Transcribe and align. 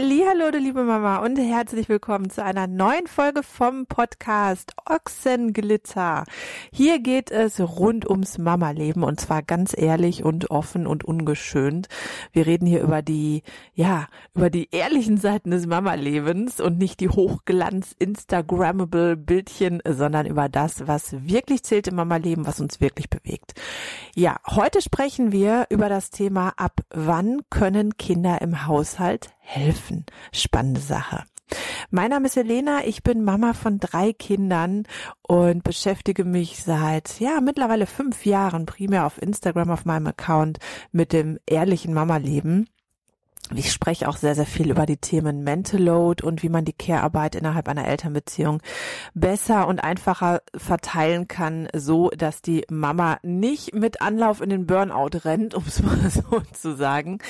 Hallo, 0.00 0.56
liebe 0.56 0.84
Mama 0.84 1.16
und 1.16 1.40
herzlich 1.40 1.88
willkommen 1.88 2.30
zu 2.30 2.44
einer 2.44 2.68
neuen 2.68 3.08
Folge 3.08 3.42
vom 3.42 3.86
Podcast 3.86 4.74
Ochsenglitter. 4.86 6.22
Hier 6.70 7.00
geht 7.00 7.32
es 7.32 7.58
rund 7.58 8.08
ums 8.08 8.38
Mama-Leben 8.38 9.02
und 9.02 9.18
zwar 9.18 9.42
ganz 9.42 9.76
ehrlich 9.76 10.22
und 10.22 10.52
offen 10.52 10.86
und 10.86 11.04
ungeschönt. 11.04 11.88
Wir 12.30 12.46
reden 12.46 12.64
hier 12.64 12.80
über 12.82 13.02
die, 13.02 13.42
ja, 13.74 14.06
über 14.36 14.50
die 14.50 14.68
ehrlichen 14.70 15.16
Seiten 15.16 15.50
des 15.50 15.66
Mama-Lebens 15.66 16.60
und 16.60 16.78
nicht 16.78 17.00
die 17.00 17.08
hochglanz 17.08 17.96
Instagrammable 17.98 19.16
Bildchen, 19.16 19.82
sondern 19.84 20.26
über 20.26 20.48
das, 20.48 20.86
was 20.86 21.26
wirklich 21.26 21.64
zählt 21.64 21.88
im 21.88 21.96
Mama-Leben, 21.96 22.46
was 22.46 22.60
uns 22.60 22.80
wirklich 22.80 23.10
bewegt. 23.10 23.54
Ja, 24.14 24.36
heute 24.46 24.80
sprechen 24.80 25.32
wir 25.32 25.66
über 25.70 25.88
das 25.88 26.10
Thema, 26.10 26.52
ab 26.56 26.82
wann 26.90 27.40
können 27.50 27.96
Kinder 27.96 28.40
im 28.42 28.68
Haushalt 28.68 29.30
helfen. 29.48 30.04
Spannende 30.32 30.80
Sache. 30.80 31.24
Mein 31.90 32.10
Name 32.10 32.26
ist 32.26 32.36
Elena, 32.36 32.84
ich 32.84 33.02
bin 33.02 33.24
Mama 33.24 33.54
von 33.54 33.80
drei 33.80 34.12
Kindern 34.12 34.84
und 35.22 35.64
beschäftige 35.64 36.24
mich 36.24 36.62
seit, 36.62 37.18
ja, 37.20 37.40
mittlerweile 37.40 37.86
fünf 37.86 38.26
Jahren 38.26 38.66
primär 38.66 39.06
auf 39.06 39.20
Instagram 39.20 39.70
auf 39.70 39.86
meinem 39.86 40.08
Account 40.08 40.58
mit 40.92 41.14
dem 41.14 41.38
ehrlichen 41.46 41.94
Mama-Leben. 41.94 42.68
Ich 43.54 43.72
spreche 43.72 44.08
auch 44.08 44.18
sehr, 44.18 44.34
sehr 44.34 44.44
viel 44.44 44.70
über 44.70 44.84
die 44.84 44.98
Themen 44.98 45.42
Mental 45.42 45.80
Load 45.80 46.22
und 46.22 46.42
wie 46.42 46.50
man 46.50 46.66
die 46.66 46.74
Care-Arbeit 46.74 47.34
innerhalb 47.34 47.66
einer 47.68 47.88
Elternbeziehung 47.88 48.60
besser 49.14 49.66
und 49.66 49.78
einfacher 49.78 50.42
verteilen 50.54 51.28
kann, 51.28 51.66
so 51.74 52.10
dass 52.10 52.42
die 52.42 52.66
Mama 52.70 53.18
nicht 53.22 53.74
mit 53.74 54.02
Anlauf 54.02 54.42
in 54.42 54.50
den 54.50 54.66
Burnout 54.66 55.24
rennt, 55.24 55.54
um 55.54 55.64
es 55.66 55.82
mal 55.82 56.10
so 56.10 56.42
zu 56.52 56.76
sagen. 56.76 57.20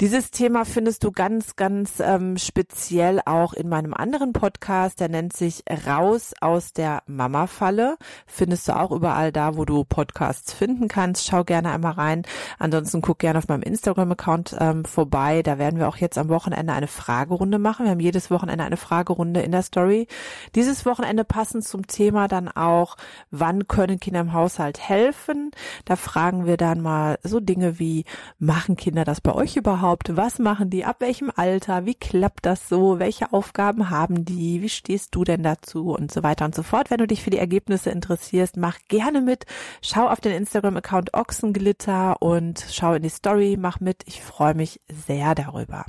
Dieses 0.00 0.30
Thema 0.30 0.64
findest 0.64 1.02
du 1.02 1.10
ganz, 1.10 1.56
ganz 1.56 1.98
ähm, 1.98 2.36
speziell 2.36 3.20
auch 3.26 3.52
in 3.52 3.68
meinem 3.68 3.94
anderen 3.94 4.32
Podcast, 4.32 5.00
der 5.00 5.08
nennt 5.08 5.32
sich 5.32 5.64
Raus 5.88 6.34
aus 6.40 6.72
der 6.72 7.02
Mama-Falle. 7.06 7.96
Findest 8.26 8.68
du 8.68 8.76
auch 8.76 8.92
überall 8.92 9.32
da, 9.32 9.56
wo 9.56 9.64
du 9.64 9.84
Podcasts 9.84 10.52
finden 10.52 10.86
kannst. 10.86 11.26
Schau 11.26 11.42
gerne 11.42 11.72
einmal 11.72 11.92
rein. 11.92 12.22
Ansonsten 12.60 13.02
guck 13.02 13.18
gerne 13.18 13.38
auf 13.38 13.48
meinem 13.48 13.62
Instagram-Account 13.62 14.56
ähm, 14.60 14.84
vorbei 14.84 15.42
da 15.48 15.58
werden 15.58 15.78
wir 15.78 15.88
auch 15.88 15.96
jetzt 15.96 16.18
am 16.18 16.28
Wochenende 16.28 16.74
eine 16.74 16.88
Fragerunde 16.88 17.58
machen. 17.58 17.86
Wir 17.86 17.92
haben 17.92 18.00
jedes 18.00 18.30
Wochenende 18.30 18.64
eine 18.64 18.76
Fragerunde 18.76 19.40
in 19.40 19.50
der 19.50 19.62
Story. 19.62 20.06
Dieses 20.54 20.84
Wochenende 20.84 21.24
passend 21.24 21.64
zum 21.64 21.86
Thema 21.86 22.28
dann 22.28 22.48
auch, 22.48 22.98
wann 23.30 23.66
können 23.66 23.98
Kinder 23.98 24.20
im 24.20 24.34
Haushalt 24.34 24.78
helfen? 24.78 25.50
Da 25.86 25.96
fragen 25.96 26.44
wir 26.44 26.58
dann 26.58 26.82
mal 26.82 27.18
so 27.22 27.40
Dinge 27.40 27.78
wie, 27.78 28.04
machen 28.38 28.76
Kinder 28.76 29.06
das 29.06 29.22
bei 29.22 29.32
euch 29.32 29.56
überhaupt? 29.56 30.18
Was 30.18 30.38
machen 30.38 30.68
die? 30.68 30.84
Ab 30.84 30.96
welchem 30.98 31.32
Alter? 31.34 31.86
Wie 31.86 31.94
klappt 31.94 32.44
das 32.44 32.68
so? 32.68 32.98
Welche 32.98 33.32
Aufgaben 33.32 33.88
haben 33.88 34.26
die? 34.26 34.60
Wie 34.60 34.68
stehst 34.68 35.14
du 35.14 35.24
denn 35.24 35.42
dazu? 35.42 35.92
Und 35.92 36.12
so 36.12 36.22
weiter 36.22 36.44
und 36.44 36.54
so 36.54 36.62
fort. 36.62 36.90
Wenn 36.90 36.98
du 36.98 37.06
dich 37.06 37.22
für 37.22 37.30
die 37.30 37.38
Ergebnisse 37.38 37.88
interessierst, 37.88 38.58
mach 38.58 38.76
gerne 38.88 39.22
mit. 39.22 39.46
Schau 39.80 40.08
auf 40.08 40.20
den 40.20 40.32
Instagram-Account 40.32 41.14
Ochsenglitter 41.14 42.20
und 42.20 42.66
schau 42.70 42.92
in 42.92 43.02
die 43.02 43.08
Story, 43.08 43.56
mach 43.58 43.80
mit. 43.80 44.02
Ich 44.04 44.20
freue 44.20 44.52
mich 44.52 44.82
sehr 45.06 45.37
darüber. 45.38 45.84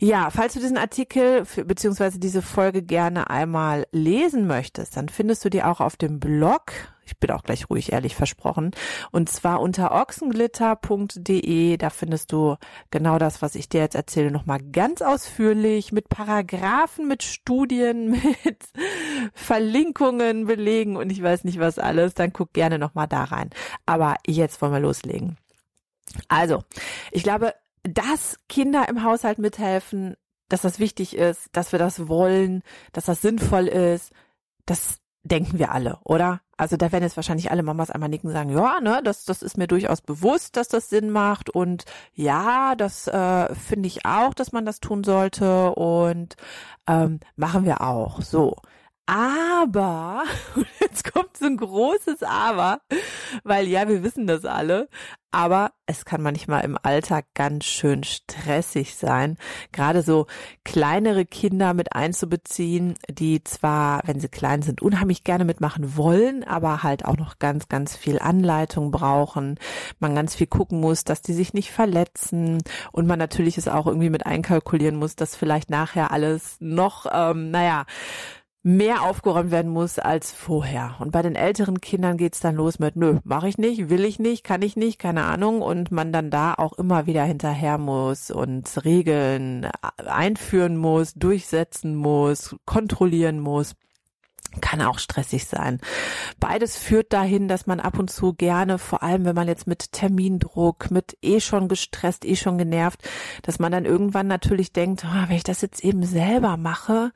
Ja, 0.00 0.30
falls 0.30 0.54
du 0.54 0.60
diesen 0.60 0.78
Artikel 0.78 1.44
beziehungsweise 1.64 2.18
diese 2.18 2.42
Folge 2.42 2.82
gerne 2.82 3.30
einmal 3.30 3.86
lesen 3.90 4.46
möchtest, 4.46 4.96
dann 4.96 5.08
findest 5.08 5.44
du 5.44 5.50
die 5.50 5.62
auch 5.62 5.80
auf 5.80 5.96
dem 5.96 6.20
Blog. 6.20 6.72
Ich 7.04 7.18
bin 7.18 7.30
auch 7.30 7.42
gleich 7.42 7.70
ruhig 7.70 7.92
ehrlich 7.92 8.14
versprochen. 8.14 8.70
Und 9.10 9.30
zwar 9.30 9.60
unter 9.60 9.92
ochsenglitter.de. 9.92 11.78
Da 11.78 11.90
findest 11.90 12.32
du 12.32 12.56
genau 12.90 13.18
das, 13.18 13.40
was 13.40 13.54
ich 13.54 13.68
dir 13.68 13.80
jetzt 13.80 13.94
erzähle, 13.94 14.30
nochmal 14.30 14.60
ganz 14.60 15.00
ausführlich 15.00 15.90
mit 15.90 16.10
Paragraphen, 16.10 17.08
mit 17.08 17.22
Studien, 17.22 18.10
mit 18.44 18.62
Verlinkungen, 19.32 20.46
Belegen 20.46 20.96
und 20.96 21.10
ich 21.10 21.22
weiß 21.22 21.44
nicht 21.44 21.58
was 21.58 21.78
alles. 21.78 22.14
Dann 22.14 22.32
guck 22.32 22.52
gerne 22.52 22.78
nochmal 22.78 23.08
da 23.08 23.24
rein. 23.24 23.50
Aber 23.86 24.16
jetzt 24.26 24.60
wollen 24.60 24.72
wir 24.72 24.80
loslegen. 24.80 25.38
Also, 26.28 26.62
ich 27.10 27.22
glaube, 27.22 27.54
dass 27.94 28.38
Kinder 28.48 28.88
im 28.88 29.02
Haushalt 29.02 29.38
mithelfen, 29.38 30.14
dass 30.48 30.62
das 30.62 30.78
wichtig 30.78 31.16
ist, 31.16 31.48
dass 31.52 31.72
wir 31.72 31.78
das 31.78 32.08
wollen, 32.08 32.62
dass 32.92 33.06
das 33.06 33.22
sinnvoll 33.22 33.66
ist, 33.66 34.12
das 34.66 34.98
denken 35.22 35.58
wir 35.58 35.72
alle, 35.72 35.98
oder? 36.04 36.40
Also 36.56 36.76
da 36.76 36.90
werden 36.90 37.04
jetzt 37.04 37.16
wahrscheinlich 37.16 37.50
alle 37.50 37.62
Mamas 37.62 37.90
einmal 37.90 38.08
nicken 38.08 38.28
und 38.28 38.32
sagen, 38.32 38.50
ja, 38.50 38.80
ne, 38.80 39.00
das, 39.04 39.24
das 39.24 39.42
ist 39.42 39.58
mir 39.58 39.66
durchaus 39.66 40.00
bewusst, 40.00 40.56
dass 40.56 40.68
das 40.68 40.88
Sinn 40.88 41.10
macht 41.10 41.50
und 41.50 41.84
ja, 42.14 42.74
das 42.74 43.06
äh, 43.08 43.54
finde 43.54 43.86
ich 43.86 44.06
auch, 44.06 44.34
dass 44.34 44.52
man 44.52 44.64
das 44.64 44.80
tun 44.80 45.04
sollte 45.04 45.72
und 45.72 46.36
ähm, 46.86 47.20
machen 47.36 47.64
wir 47.64 47.80
auch. 47.82 48.22
So. 48.22 48.56
Aber, 49.08 50.24
jetzt 50.80 51.10
kommt 51.10 51.34
so 51.38 51.46
ein 51.46 51.56
großes 51.56 52.22
Aber, 52.22 52.82
weil 53.42 53.66
ja, 53.66 53.88
wir 53.88 54.02
wissen 54.02 54.26
das 54.26 54.44
alle, 54.44 54.90
aber 55.30 55.72
es 55.86 56.04
kann 56.04 56.20
manchmal 56.20 56.62
im 56.64 56.76
Alltag 56.82 57.24
ganz 57.34 57.64
schön 57.64 58.04
stressig 58.04 58.96
sein, 58.96 59.38
gerade 59.72 60.02
so 60.02 60.26
kleinere 60.62 61.24
Kinder 61.24 61.72
mit 61.72 61.94
einzubeziehen, 61.94 62.94
die 63.10 63.42
zwar, 63.44 64.02
wenn 64.04 64.20
sie 64.20 64.28
klein 64.28 64.60
sind, 64.60 64.82
unheimlich 64.82 65.24
gerne 65.24 65.46
mitmachen 65.46 65.96
wollen, 65.96 66.44
aber 66.44 66.82
halt 66.82 67.06
auch 67.06 67.16
noch 67.16 67.38
ganz, 67.38 67.68
ganz 67.68 67.96
viel 67.96 68.18
Anleitung 68.18 68.90
brauchen, 68.90 69.58
man 70.00 70.14
ganz 70.14 70.34
viel 70.34 70.46
gucken 70.46 70.80
muss, 70.80 71.04
dass 71.04 71.22
die 71.22 71.34
sich 71.34 71.54
nicht 71.54 71.72
verletzen 71.72 72.62
und 72.92 73.06
man 73.06 73.18
natürlich 73.18 73.56
es 73.56 73.68
auch 73.68 73.86
irgendwie 73.86 74.10
mit 74.10 74.26
einkalkulieren 74.26 74.96
muss, 74.96 75.16
dass 75.16 75.34
vielleicht 75.34 75.70
nachher 75.70 76.10
alles 76.10 76.56
noch, 76.60 77.06
ähm, 77.10 77.50
naja, 77.50 77.86
mehr 78.62 79.02
aufgeräumt 79.02 79.50
werden 79.50 79.70
muss 79.70 79.98
als 79.98 80.32
vorher. 80.32 80.96
Und 80.98 81.12
bei 81.12 81.22
den 81.22 81.36
älteren 81.36 81.80
Kindern 81.80 82.16
geht's 82.16 82.40
dann 82.40 82.56
los 82.56 82.78
mit, 82.78 82.96
nö, 82.96 83.18
mache 83.24 83.48
ich 83.48 83.58
nicht, 83.58 83.88
will 83.88 84.04
ich 84.04 84.18
nicht, 84.18 84.44
kann 84.44 84.62
ich 84.62 84.76
nicht, 84.76 84.98
keine 84.98 85.24
Ahnung. 85.24 85.62
Und 85.62 85.90
man 85.90 86.12
dann 86.12 86.30
da 86.30 86.54
auch 86.54 86.72
immer 86.74 87.06
wieder 87.06 87.24
hinterher 87.24 87.78
muss 87.78 88.30
und 88.30 88.84
Regeln 88.84 89.68
einführen 89.96 90.76
muss, 90.76 91.14
durchsetzen 91.14 91.94
muss, 91.94 92.56
kontrollieren 92.64 93.40
muss 93.40 93.74
kann 94.60 94.80
auch 94.82 94.98
stressig 94.98 95.44
sein. 95.46 95.78
Beides 96.40 96.78
führt 96.78 97.12
dahin, 97.12 97.48
dass 97.48 97.66
man 97.66 97.80
ab 97.80 97.98
und 97.98 98.10
zu 98.10 98.32
gerne, 98.32 98.78
vor 98.78 99.02
allem 99.02 99.24
wenn 99.24 99.34
man 99.34 99.46
jetzt 99.46 99.66
mit 99.66 99.92
Termindruck, 99.92 100.90
mit 100.90 101.16
eh 101.22 101.40
schon 101.40 101.68
gestresst, 101.68 102.24
eh 102.24 102.34
schon 102.34 102.58
genervt, 102.58 103.06
dass 103.42 103.58
man 103.58 103.72
dann 103.72 103.84
irgendwann 103.84 104.26
natürlich 104.26 104.72
denkt, 104.72 105.04
oh, 105.04 105.28
wenn 105.28 105.36
ich 105.36 105.44
das 105.44 105.60
jetzt 105.60 105.84
eben 105.84 106.02
selber 106.02 106.56
mache, 106.56 107.12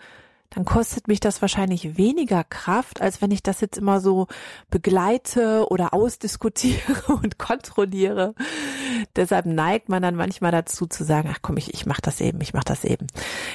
dann 0.55 0.65
kostet 0.65 1.09
mich 1.09 1.21
das 1.21 1.41
wahrscheinlich 1.41 1.97
weniger 1.97 2.45
Kraft, 2.45 3.01
als 3.01 3.23
wenn 3.23 3.31
ich 3.31 3.43
das 3.43 3.61
jetzt 3.61 3.79
immer 3.79 4.01
so 4.01 4.27
begleite 4.71 5.67
oder 5.71 5.95
ausdiskutiere 5.95 7.13
und 7.23 7.39
kontrolliere. 7.39 8.35
Deshalb 9.17 9.47
neigt 9.47 9.89
man 9.89 10.03
dann 10.03 10.15
manchmal 10.15 10.53
dazu 10.53 10.87
zu 10.87 11.05
sagen, 11.05 11.31
ach 11.33 11.39
komm, 11.41 11.57
ich, 11.57 11.73
ich 11.73 11.87
mach 11.87 12.01
das 12.01 12.21
eben, 12.21 12.41
ich 12.41 12.53
mach 12.53 12.65
das 12.65 12.85
eben. 12.85 13.07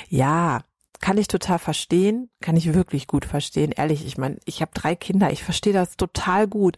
Ja, 0.09 0.61
kann 0.99 1.19
ich 1.19 1.27
total 1.27 1.59
verstehen, 1.59 2.29
kann 2.41 2.57
ich 2.57 2.73
wirklich 2.73 3.05
gut 3.05 3.25
verstehen. 3.25 3.71
Ehrlich, 3.71 4.05
ich 4.05 4.17
meine, 4.17 4.39
ich 4.45 4.61
habe 4.61 4.71
drei 4.73 4.95
Kinder, 4.95 5.31
ich 5.31 5.43
verstehe 5.43 5.73
das 5.73 5.97
total 5.97 6.47
gut, 6.47 6.77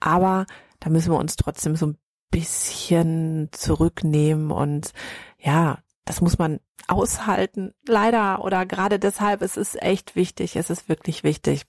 aber 0.00 0.46
da 0.80 0.90
müssen 0.90 1.12
wir 1.12 1.18
uns 1.18 1.36
trotzdem 1.36 1.76
so 1.76 1.86
ein 1.86 1.98
bisschen 2.32 3.48
zurücknehmen 3.52 4.50
und 4.50 4.92
ja, 5.38 5.78
das 6.10 6.20
muss 6.20 6.38
man 6.38 6.58
aushalten. 6.88 7.72
Leider 7.86 8.44
oder 8.44 8.66
gerade 8.66 8.98
deshalb 8.98 9.42
ist 9.42 9.56
es 9.56 9.76
echt 9.76 10.16
wichtig. 10.16 10.56
Es 10.56 10.68
ist 10.68 10.88
wirklich 10.88 11.22
wichtig. 11.22 11.66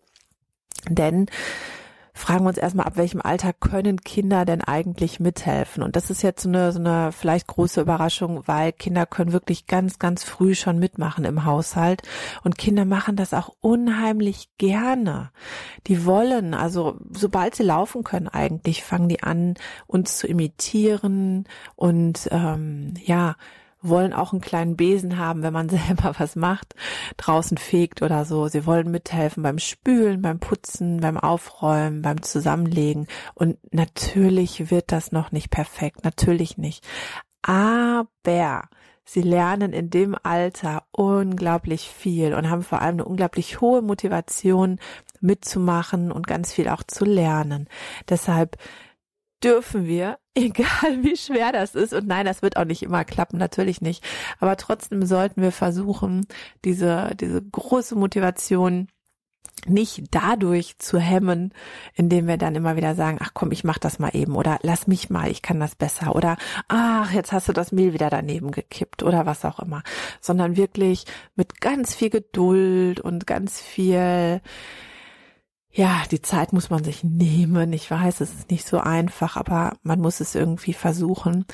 Denn 0.90 1.28
fragen 2.12 2.44
wir 2.44 2.50
uns 2.50 2.58
erstmal, 2.58 2.88
ab 2.88 2.98
welchem 2.98 3.22
Alter 3.22 3.54
können 3.54 4.02
Kinder 4.02 4.44
denn 4.46 4.64
eigentlich 4.64 5.20
mithelfen? 5.20 5.84
Und 5.84 5.96
das 5.96 6.10
ist 6.10 6.24
jetzt 6.24 6.42
so 6.42 6.50
eine, 6.50 6.72
so 6.72 6.80
eine 6.80 7.12
vielleicht 7.12 7.46
große 7.46 7.82
Überraschung, 7.82 8.42
weil 8.48 8.72
Kinder 8.72 9.06
können 9.06 9.32
wirklich 9.32 9.68
ganz, 9.68 10.00
ganz 10.00 10.24
früh 10.24 10.56
schon 10.56 10.80
mitmachen 10.80 11.24
im 11.24 11.46
Haushalt. 11.46 12.02
Und 12.44 12.58
Kinder 12.58 12.86
machen 12.86 13.18
das 13.18 13.36
auch 13.36 13.54
unheimlich 13.60 14.50
gerne. 14.58 15.30
Die 15.86 16.04
wollen, 16.04 16.56
also 16.56 16.98
sobald 17.12 17.54
sie 17.54 17.64
laufen 17.64 18.04
können 18.04 18.28
eigentlich, 18.28 18.84
fangen 18.84 19.08
die 19.08 19.22
an, 19.22 19.54
uns 19.86 20.18
zu 20.18 20.26
imitieren 20.26 21.46
und 21.76 22.28
ähm, 22.32 22.96
ja, 23.06 23.36
wollen 23.82 24.14
auch 24.14 24.32
einen 24.32 24.42
kleinen 24.42 24.76
Besen 24.76 25.18
haben, 25.18 25.44
wenn 25.44 25.54
man 25.54 25.70
selber 25.70 26.14
was 26.18 26.36
macht, 26.36 26.76
draußen 27.18 27.58
fegt 27.58 28.02
oder 28.02 28.26
so. 28.26 28.48
Sie 28.48 28.66
wollen 28.66 28.92
mithelfen 28.92 29.44
beim 29.44 29.60
Spülen, 29.60 30.22
beim 30.22 30.40
Putzen, 30.40 31.00
beim 31.00 31.18
Aufräumen, 31.18 32.02
beim 32.02 32.22
Zusammenlegen. 32.22 33.08
Und 33.34 33.58
natürlich 33.74 34.72
wird 34.72 34.92
das 34.92 35.12
noch 35.12 35.32
nicht 35.32 35.50
perfekt, 35.50 36.04
natürlich 36.04 36.58
nicht. 36.58 36.86
Aber 37.42 38.70
sie 39.04 39.22
lernen 39.22 39.74
in 39.74 39.90
dem 39.90 40.16
Alter 40.22 40.84
unglaublich 40.92 41.90
viel 41.90 42.34
und 42.34 42.50
haben 42.50 42.64
vor 42.64 42.82
allem 42.82 42.96
eine 42.96 43.06
unglaublich 43.06 43.62
hohe 43.62 43.82
Motivation 43.82 44.80
mitzumachen 45.20 46.12
und 46.12 46.28
ganz 46.28 46.54
viel 46.54 46.68
auch 46.70 46.84
zu 46.84 47.06
lernen. 47.06 47.68
Deshalb 48.10 48.58
dürfen 49.44 49.86
wir, 49.86 50.18
egal 50.36 51.04
wie 51.04 51.18
schwer 51.18 51.52
das 51.52 51.76
ist, 51.76 51.94
und 51.94 52.08
nein, 52.08 52.26
das 52.26 52.42
wird 52.42 52.58
auch 52.58 52.66
nicht 52.66 52.84
immer 52.84 53.04
klappen, 53.06 53.38
natürlich 53.38 53.82
nicht, 53.82 54.04
aber 54.40 54.58
trotzdem 54.58 55.06
sollten 55.06 55.42
wir 55.42 55.52
versuchen, 55.52 56.26
diese, 56.64 57.12
diese 57.20 57.42
große 57.42 57.96
Motivation 57.96 58.88
nicht 59.68 60.06
dadurch 60.12 60.80
zu 60.80 61.00
hemmen, 61.00 61.54
indem 61.94 62.28
wir 62.28 62.38
dann 62.38 62.56
immer 62.56 62.76
wieder 62.76 62.96
sagen, 62.96 63.20
ach 63.22 63.32
komm, 63.34 63.52
ich 63.52 63.64
mach 63.64 63.78
das 63.78 64.00
mal 64.00 64.10
eben 64.14 64.36
oder 64.36 64.58
lass 64.64 64.88
mich 64.88 65.10
mal, 65.10 65.30
ich 65.30 65.42
kann 65.42 65.60
das 65.60 65.76
besser 65.76 66.16
oder 66.16 66.38
ach, 66.68 67.12
jetzt 67.12 67.32
hast 67.32 67.48
du 67.48 67.54
das 67.54 67.72
Mehl 67.72 67.94
wieder 67.94 68.10
daneben 68.10 68.52
gekippt 68.52 69.04
oder 69.04 69.26
was 69.26 69.46
auch 69.46 69.60
immer, 69.60 69.84
sondern 70.20 70.58
wirklich 70.58 71.06
mit 71.36 71.62
ganz 71.62 71.94
viel 71.94 72.10
Geduld 72.10 73.00
und 73.00 73.28
ganz 73.28 73.62
viel 73.62 74.42
ja, 75.74 76.04
die 76.12 76.22
Zeit 76.22 76.54
muss 76.54 76.70
man 76.70 76.84
sich 76.84 77.04
nehmen. 77.04 77.72
Ich 77.74 77.90
weiß, 77.90 78.22
es 78.22 78.34
ist 78.34 78.52
nicht 78.52 78.68
so 78.68 78.80
einfach, 78.80 79.38
aber 79.38 79.78
man 79.84 80.00
muss 80.00 80.20
es 80.20 80.36
irgendwie 80.36 80.74
versuchen. 80.74 81.46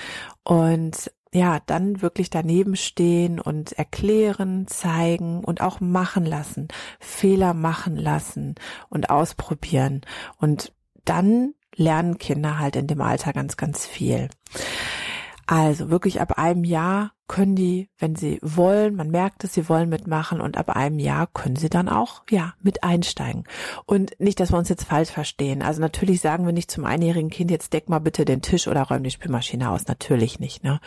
Und 0.43 1.11
ja, 1.33 1.59
dann 1.65 2.01
wirklich 2.01 2.29
daneben 2.29 2.75
stehen 2.75 3.39
und 3.39 3.73
erklären, 3.73 4.65
zeigen 4.67 5.43
und 5.43 5.61
auch 5.61 5.79
machen 5.81 6.25
lassen, 6.25 6.67
Fehler 6.99 7.53
machen 7.53 7.95
lassen 7.95 8.55
und 8.89 9.09
ausprobieren. 9.09 10.01
Und 10.37 10.73
dann 11.05 11.53
lernen 11.75 12.17
Kinder 12.17 12.59
halt 12.59 12.75
in 12.75 12.87
dem 12.87 13.01
Alter 13.01 13.33
ganz, 13.33 13.55
ganz 13.55 13.85
viel. 13.85 14.29
Also 15.45 15.89
wirklich 15.89 16.21
ab 16.21 16.37
einem 16.37 16.63
Jahr 16.63 17.11
können 17.27 17.56
die, 17.56 17.89
wenn 17.97 18.15
sie 18.15 18.39
wollen, 18.41 18.95
man 18.95 19.09
merkt 19.09 19.44
es, 19.44 19.53
sie 19.53 19.68
wollen 19.68 19.89
mitmachen 19.89 20.39
und 20.39 20.57
ab 20.57 20.69
einem 20.69 21.00
Jahr 21.00 21.27
können 21.27 21.56
sie 21.56 21.69
dann 21.69 21.89
auch, 21.89 22.24
ja, 22.29 22.53
mit 22.62 22.83
einsteigen. 22.83 23.44
Und 23.85 24.19
nicht, 24.19 24.39
dass 24.39 24.51
wir 24.51 24.57
uns 24.57 24.69
jetzt 24.69 24.85
falsch 24.85 25.09
verstehen. 25.09 25.62
Also 25.62 25.81
natürlich 25.81 26.21
sagen 26.21 26.45
wir 26.45 26.53
nicht 26.53 26.71
zum 26.71 26.85
einjährigen 26.85 27.29
Kind, 27.29 27.51
jetzt 27.51 27.74
deck 27.74 27.89
mal 27.89 28.00
bitte 28.00 28.24
den 28.24 28.41
Tisch 28.41 28.68
oder 28.68 28.83
räum 28.83 29.03
die 29.03 29.12
Spülmaschine 29.12 29.69
aus. 29.69 29.88
Natürlich 29.88 30.39
nicht, 30.39 30.63
ne? 30.63 30.79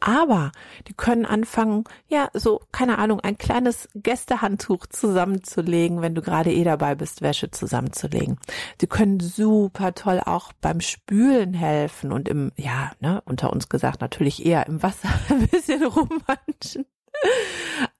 Aber 0.00 0.52
die 0.86 0.94
können 0.94 1.26
anfangen, 1.26 1.84
ja, 2.08 2.28
so, 2.32 2.60
keine 2.72 2.98
Ahnung, 2.98 3.20
ein 3.20 3.38
kleines 3.38 3.88
Gästehandtuch 3.94 4.86
zusammenzulegen, 4.86 6.02
wenn 6.02 6.14
du 6.14 6.22
gerade 6.22 6.52
eh 6.52 6.64
dabei 6.64 6.94
bist, 6.94 7.22
Wäsche 7.22 7.50
zusammenzulegen. 7.50 8.38
Sie 8.80 8.86
können 8.86 9.20
super 9.20 9.94
toll 9.94 10.20
auch 10.24 10.52
beim 10.60 10.80
Spülen 10.80 11.52
helfen 11.52 12.12
und 12.12 12.28
im, 12.28 12.52
ja, 12.56 12.92
ne, 13.00 13.22
unter 13.24 13.52
uns 13.52 13.68
gesagt, 13.68 14.00
natürlich 14.00 14.44
eher 14.46 14.66
im 14.66 14.82
Wasser 14.82 15.08
ein 15.28 15.46
bisschen 15.46 15.68
bisschen 15.68 15.84
rummanschen. 15.84 16.86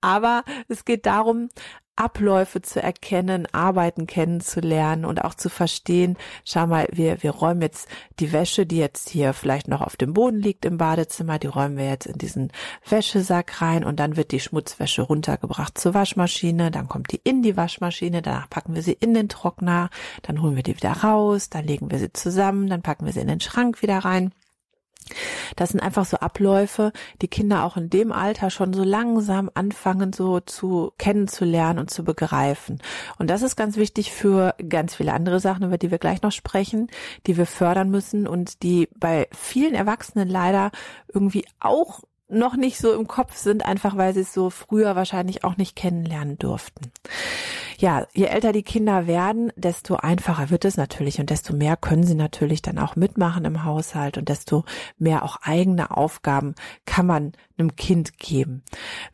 Aber 0.00 0.44
es 0.68 0.84
geht 0.84 1.06
darum, 1.06 1.48
Abläufe 1.98 2.62
zu 2.62 2.80
erkennen, 2.80 3.46
Arbeiten 3.52 4.06
kennenzulernen 4.06 5.04
und 5.04 5.24
auch 5.24 5.34
zu 5.34 5.48
verstehen, 5.48 6.16
schau 6.44 6.66
mal, 6.66 6.86
wir, 6.92 7.22
wir 7.22 7.32
räumen 7.32 7.62
jetzt 7.62 7.88
die 8.20 8.32
Wäsche, 8.32 8.66
die 8.66 8.78
jetzt 8.78 9.08
hier 9.08 9.32
vielleicht 9.32 9.66
noch 9.68 9.80
auf 9.80 9.96
dem 9.96 10.14
Boden 10.14 10.40
liegt 10.40 10.64
im 10.64 10.78
Badezimmer, 10.78 11.38
die 11.38 11.48
räumen 11.48 11.76
wir 11.76 11.88
jetzt 11.88 12.06
in 12.06 12.18
diesen 12.18 12.52
Wäschesack 12.88 13.60
rein 13.60 13.84
und 13.84 13.98
dann 13.98 14.16
wird 14.16 14.30
die 14.30 14.40
Schmutzwäsche 14.40 15.02
runtergebracht 15.02 15.76
zur 15.76 15.94
Waschmaschine, 15.94 16.70
dann 16.70 16.88
kommt 16.88 17.10
die 17.12 17.20
in 17.24 17.42
die 17.42 17.56
Waschmaschine, 17.56 18.22
danach 18.22 18.48
packen 18.48 18.74
wir 18.74 18.82
sie 18.82 18.92
in 18.92 19.12
den 19.14 19.28
Trockner, 19.28 19.90
dann 20.22 20.40
holen 20.40 20.54
wir 20.54 20.62
die 20.62 20.76
wieder 20.76 20.92
raus, 20.92 21.50
dann 21.50 21.64
legen 21.64 21.90
wir 21.90 21.98
sie 21.98 22.12
zusammen, 22.12 22.68
dann 22.68 22.82
packen 22.82 23.06
wir 23.06 23.12
sie 23.12 23.20
in 23.20 23.28
den 23.28 23.40
Schrank 23.40 23.82
wieder 23.82 23.98
rein. 23.98 24.32
Das 25.56 25.70
sind 25.70 25.80
einfach 25.80 26.04
so 26.04 26.18
Abläufe, 26.18 26.92
die 27.22 27.28
Kinder 27.28 27.64
auch 27.64 27.76
in 27.76 27.90
dem 27.90 28.12
Alter 28.12 28.50
schon 28.50 28.72
so 28.72 28.84
langsam 28.84 29.50
anfangen 29.54 30.12
so 30.12 30.40
zu 30.40 30.92
kennenzulernen 30.98 31.78
und 31.78 31.90
zu 31.90 32.04
begreifen. 32.04 32.80
Und 33.18 33.28
das 33.30 33.42
ist 33.42 33.56
ganz 33.56 33.76
wichtig 33.76 34.12
für 34.12 34.54
ganz 34.68 34.94
viele 34.94 35.12
andere 35.12 35.40
Sachen, 35.40 35.64
über 35.64 35.78
die 35.78 35.90
wir 35.90 35.98
gleich 35.98 36.22
noch 36.22 36.32
sprechen, 36.32 36.88
die 37.26 37.36
wir 37.36 37.46
fördern 37.46 37.90
müssen 37.90 38.26
und 38.26 38.62
die 38.62 38.88
bei 38.96 39.28
vielen 39.32 39.74
Erwachsenen 39.74 40.28
leider 40.28 40.70
irgendwie 41.12 41.44
auch 41.60 42.00
noch 42.28 42.56
nicht 42.56 42.78
so 42.78 42.92
im 42.92 43.06
Kopf 43.06 43.36
sind, 43.36 43.64
einfach 43.64 43.96
weil 43.96 44.14
sie 44.14 44.20
es 44.20 44.32
so 44.32 44.50
früher 44.50 44.96
wahrscheinlich 44.96 45.44
auch 45.44 45.56
nicht 45.56 45.76
kennenlernen 45.76 46.38
durften 46.38 46.92
ja, 47.78 48.06
je 48.12 48.24
älter 48.24 48.52
die 48.52 48.64
Kinder 48.64 49.06
werden, 49.06 49.52
desto 49.56 49.94
einfacher 49.94 50.50
wird 50.50 50.64
es 50.64 50.76
natürlich 50.76 51.20
und 51.20 51.30
desto 51.30 51.54
mehr 51.54 51.76
können 51.76 52.02
sie 52.02 52.16
natürlich 52.16 52.60
dann 52.60 52.78
auch 52.78 52.96
mitmachen 52.96 53.44
im 53.44 53.64
Haushalt 53.64 54.18
und 54.18 54.28
desto 54.28 54.64
mehr 54.98 55.22
auch 55.22 55.36
eigene 55.42 55.96
Aufgaben 55.96 56.56
kann 56.86 57.06
man 57.06 57.32
einem 57.56 57.76
Kind 57.76 58.18
geben. 58.18 58.64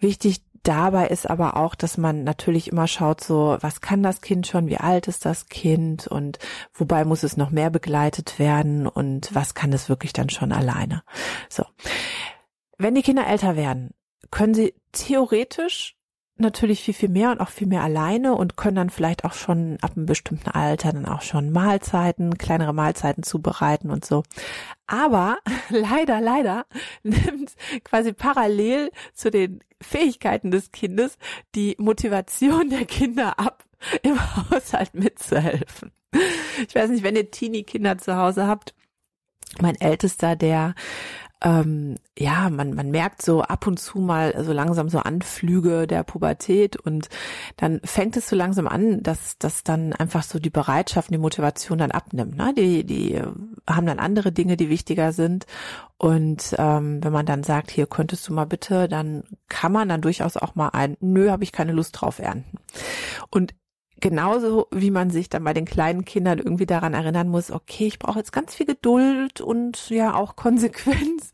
Wichtig 0.00 0.42
dabei 0.62 1.08
ist 1.08 1.28
aber 1.28 1.58
auch, 1.58 1.74
dass 1.74 1.98
man 1.98 2.24
natürlich 2.24 2.72
immer 2.72 2.86
schaut, 2.86 3.22
so, 3.22 3.58
was 3.60 3.82
kann 3.82 4.02
das 4.02 4.22
Kind 4.22 4.46
schon, 4.46 4.66
wie 4.66 4.78
alt 4.78 5.08
ist 5.08 5.26
das 5.26 5.48
Kind 5.50 6.06
und 6.06 6.38
wobei 6.72 7.04
muss 7.04 7.22
es 7.22 7.36
noch 7.36 7.50
mehr 7.50 7.68
begleitet 7.68 8.38
werden 8.38 8.86
und 8.86 9.34
was 9.34 9.52
kann 9.52 9.74
es 9.74 9.90
wirklich 9.90 10.14
dann 10.14 10.30
schon 10.30 10.52
alleine. 10.52 11.02
So. 11.50 11.64
Wenn 12.78 12.94
die 12.94 13.02
Kinder 13.02 13.26
älter 13.26 13.56
werden, 13.56 13.90
können 14.30 14.54
sie 14.54 14.74
theoretisch 14.92 15.96
natürlich 16.36 16.82
viel, 16.82 16.94
viel 16.94 17.08
mehr 17.08 17.30
und 17.30 17.40
auch 17.40 17.48
viel 17.48 17.68
mehr 17.68 17.82
alleine 17.82 18.34
und 18.34 18.56
können 18.56 18.76
dann 18.76 18.90
vielleicht 18.90 19.24
auch 19.24 19.34
schon 19.34 19.78
ab 19.82 19.92
einem 19.96 20.06
bestimmten 20.06 20.50
Alter 20.50 20.92
dann 20.92 21.06
auch 21.06 21.22
schon 21.22 21.52
Mahlzeiten, 21.52 22.36
kleinere 22.38 22.72
Mahlzeiten 22.72 23.22
zubereiten 23.22 23.90
und 23.90 24.04
so. 24.04 24.24
Aber 24.86 25.38
leider, 25.68 26.20
leider 26.20 26.66
nimmt 27.02 27.54
quasi 27.84 28.12
parallel 28.12 28.90
zu 29.12 29.30
den 29.30 29.60
Fähigkeiten 29.80 30.50
des 30.50 30.72
Kindes 30.72 31.18
die 31.54 31.76
Motivation 31.78 32.68
der 32.70 32.84
Kinder 32.84 33.38
ab, 33.38 33.64
im 34.02 34.18
Haushalt 34.18 34.94
mitzuhelfen. 34.94 35.92
Ich 36.66 36.74
weiß 36.74 36.90
nicht, 36.90 37.02
wenn 37.02 37.16
ihr 37.16 37.30
Teenie-Kinder 37.30 37.98
zu 37.98 38.16
Hause 38.16 38.46
habt, 38.46 38.74
mein 39.60 39.80
Ältester, 39.80 40.36
der 40.36 40.74
ähm, 41.42 41.96
ja, 42.18 42.48
man, 42.48 42.74
man 42.74 42.90
merkt 42.90 43.22
so 43.22 43.42
ab 43.42 43.66
und 43.66 43.78
zu 43.78 43.98
mal 43.98 44.44
so 44.44 44.52
langsam 44.52 44.88
so 44.88 44.98
Anflüge 44.98 45.86
der 45.86 46.02
Pubertät 46.02 46.76
und 46.76 47.08
dann 47.56 47.80
fängt 47.84 48.16
es 48.16 48.28
so 48.28 48.36
langsam 48.36 48.66
an, 48.66 49.02
dass, 49.02 49.36
dass 49.38 49.62
dann 49.62 49.92
einfach 49.92 50.22
so 50.22 50.38
die 50.38 50.50
Bereitschaft, 50.50 51.10
die 51.10 51.18
Motivation 51.18 51.78
dann 51.78 51.90
abnimmt. 51.90 52.36
Ne? 52.36 52.54
Die, 52.56 52.84
die 52.84 53.20
haben 53.68 53.86
dann 53.86 53.98
andere 53.98 54.32
Dinge, 54.32 54.56
die 54.56 54.70
wichtiger 54.70 55.12
sind. 55.12 55.46
Und 55.98 56.54
ähm, 56.58 57.02
wenn 57.02 57.12
man 57.12 57.26
dann 57.26 57.42
sagt, 57.42 57.70
hier 57.70 57.86
könntest 57.86 58.28
du 58.28 58.32
mal 58.32 58.46
bitte, 58.46 58.88
dann 58.88 59.24
kann 59.48 59.72
man 59.72 59.88
dann 59.88 60.02
durchaus 60.02 60.36
auch 60.36 60.54
mal 60.54 60.70
ein, 60.70 60.96
nö, 61.00 61.30
habe 61.30 61.44
ich 61.44 61.52
keine 61.52 61.72
Lust 61.72 62.00
drauf 62.00 62.18
ernten. 62.18 62.58
Und 63.30 63.54
genauso 64.00 64.66
wie 64.70 64.90
man 64.90 65.10
sich 65.10 65.28
dann 65.28 65.44
bei 65.44 65.54
den 65.54 65.64
kleinen 65.64 66.04
Kindern 66.04 66.38
irgendwie 66.38 66.66
daran 66.66 66.94
erinnern 66.94 67.28
muss, 67.28 67.50
okay, 67.50 67.86
ich 67.86 67.98
brauche 67.98 68.18
jetzt 68.18 68.32
ganz 68.32 68.54
viel 68.54 68.66
Geduld 68.66 69.40
und 69.40 69.88
ja 69.90 70.14
auch 70.14 70.36
Konsequenz, 70.44 71.32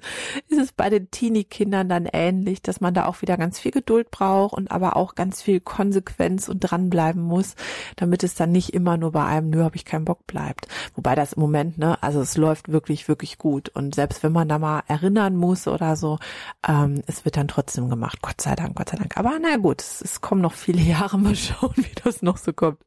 ist 0.48 0.58
es 0.58 0.72
bei 0.72 0.90
den 0.90 1.10
Teenie-Kindern 1.10 1.88
dann 1.88 2.06
ähnlich, 2.06 2.62
dass 2.62 2.80
man 2.80 2.94
da 2.94 3.06
auch 3.06 3.22
wieder 3.22 3.36
ganz 3.36 3.58
viel 3.58 3.72
Geduld 3.72 4.10
braucht 4.10 4.54
und 4.54 4.70
aber 4.70 4.96
auch 4.96 5.14
ganz 5.14 5.42
viel 5.42 5.60
Konsequenz 5.60 6.48
und 6.48 6.60
dranbleiben 6.60 7.22
muss, 7.22 7.54
damit 7.96 8.22
es 8.22 8.34
dann 8.34 8.52
nicht 8.52 8.74
immer 8.74 8.96
nur 8.96 9.12
bei 9.12 9.24
einem, 9.24 9.50
nö, 9.50 9.62
habe 9.62 9.76
ich 9.76 9.84
keinen 9.84 10.04
Bock 10.04 10.26
bleibt. 10.26 10.68
Wobei 10.94 11.14
das 11.14 11.32
im 11.34 11.40
Moment, 11.40 11.78
ne, 11.78 12.00
also 12.02 12.20
es 12.20 12.36
läuft 12.36 12.70
wirklich, 12.70 13.08
wirklich 13.08 13.38
gut. 13.38 13.68
Und 13.70 13.94
selbst 13.94 14.22
wenn 14.22 14.32
man 14.32 14.48
da 14.48 14.58
mal 14.58 14.82
erinnern 14.86 15.36
muss 15.36 15.66
oder 15.66 15.96
so, 15.96 16.18
ähm, 16.66 17.02
es 17.06 17.24
wird 17.24 17.36
dann 17.36 17.48
trotzdem 17.48 17.88
gemacht. 17.88 18.20
Gott 18.22 18.40
sei 18.40 18.54
Dank, 18.54 18.76
Gott 18.76 18.90
sei 18.90 18.98
Dank. 18.98 19.16
Aber 19.16 19.38
na 19.40 19.56
gut, 19.56 19.80
es, 19.80 20.00
es 20.02 20.20
kommen 20.20 20.40
noch 20.40 20.54
viele 20.54 20.80
Jahre, 20.90 21.18
mal 21.18 21.34
schauen, 21.34 21.74
wie 21.76 21.94
das 22.04 22.22
noch 22.22 22.36
so 22.36 22.49
kommt. 22.52 22.78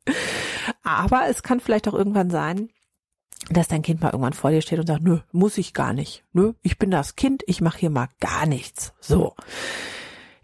Aber 0.83 1.27
es 1.27 1.43
kann 1.43 1.59
vielleicht 1.59 1.87
auch 1.87 1.93
irgendwann 1.93 2.29
sein, 2.29 2.69
dass 3.49 3.67
dein 3.67 3.81
Kind 3.81 4.01
mal 4.01 4.09
irgendwann 4.09 4.33
vor 4.33 4.51
dir 4.51 4.61
steht 4.61 4.79
und 4.79 4.87
sagt, 4.87 5.03
nö, 5.03 5.19
muss 5.31 5.57
ich 5.57 5.73
gar 5.73 5.93
nicht. 5.93 6.23
Nö, 6.33 6.53
ich 6.61 6.77
bin 6.77 6.91
das 6.91 7.15
Kind, 7.15 7.43
ich 7.47 7.61
mache 7.61 7.79
hier 7.79 7.89
mal 7.89 8.09
gar 8.19 8.45
nichts. 8.45 8.93
So. 8.99 9.35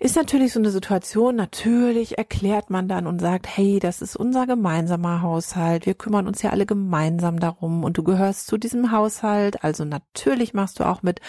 Ist 0.01 0.15
natürlich 0.15 0.53
so 0.53 0.59
eine 0.61 0.71
Situation, 0.71 1.35
natürlich 1.35 2.17
erklärt 2.17 2.69
man 2.69 2.87
dann 2.87 3.05
und 3.05 3.19
sagt, 3.19 3.47
hey, 3.57 3.79
das 3.79 4.01
ist 4.01 4.15
unser 4.15 4.47
gemeinsamer 4.47 5.21
Haushalt, 5.21 5.85
wir 5.85 5.93
kümmern 5.93 6.25
uns 6.25 6.41
ja 6.41 6.51
alle 6.51 6.65
gemeinsam 6.65 7.37
darum 7.37 7.83
und 7.83 7.97
du 7.97 8.03
gehörst 8.03 8.47
zu 8.47 8.57
diesem 8.57 8.93
Haushalt, 8.93 9.61
also 9.61 9.83
natürlich 9.83 10.53
machst 10.53 10.79
du 10.79 10.85
auch 10.85 11.03
mit, 11.03 11.19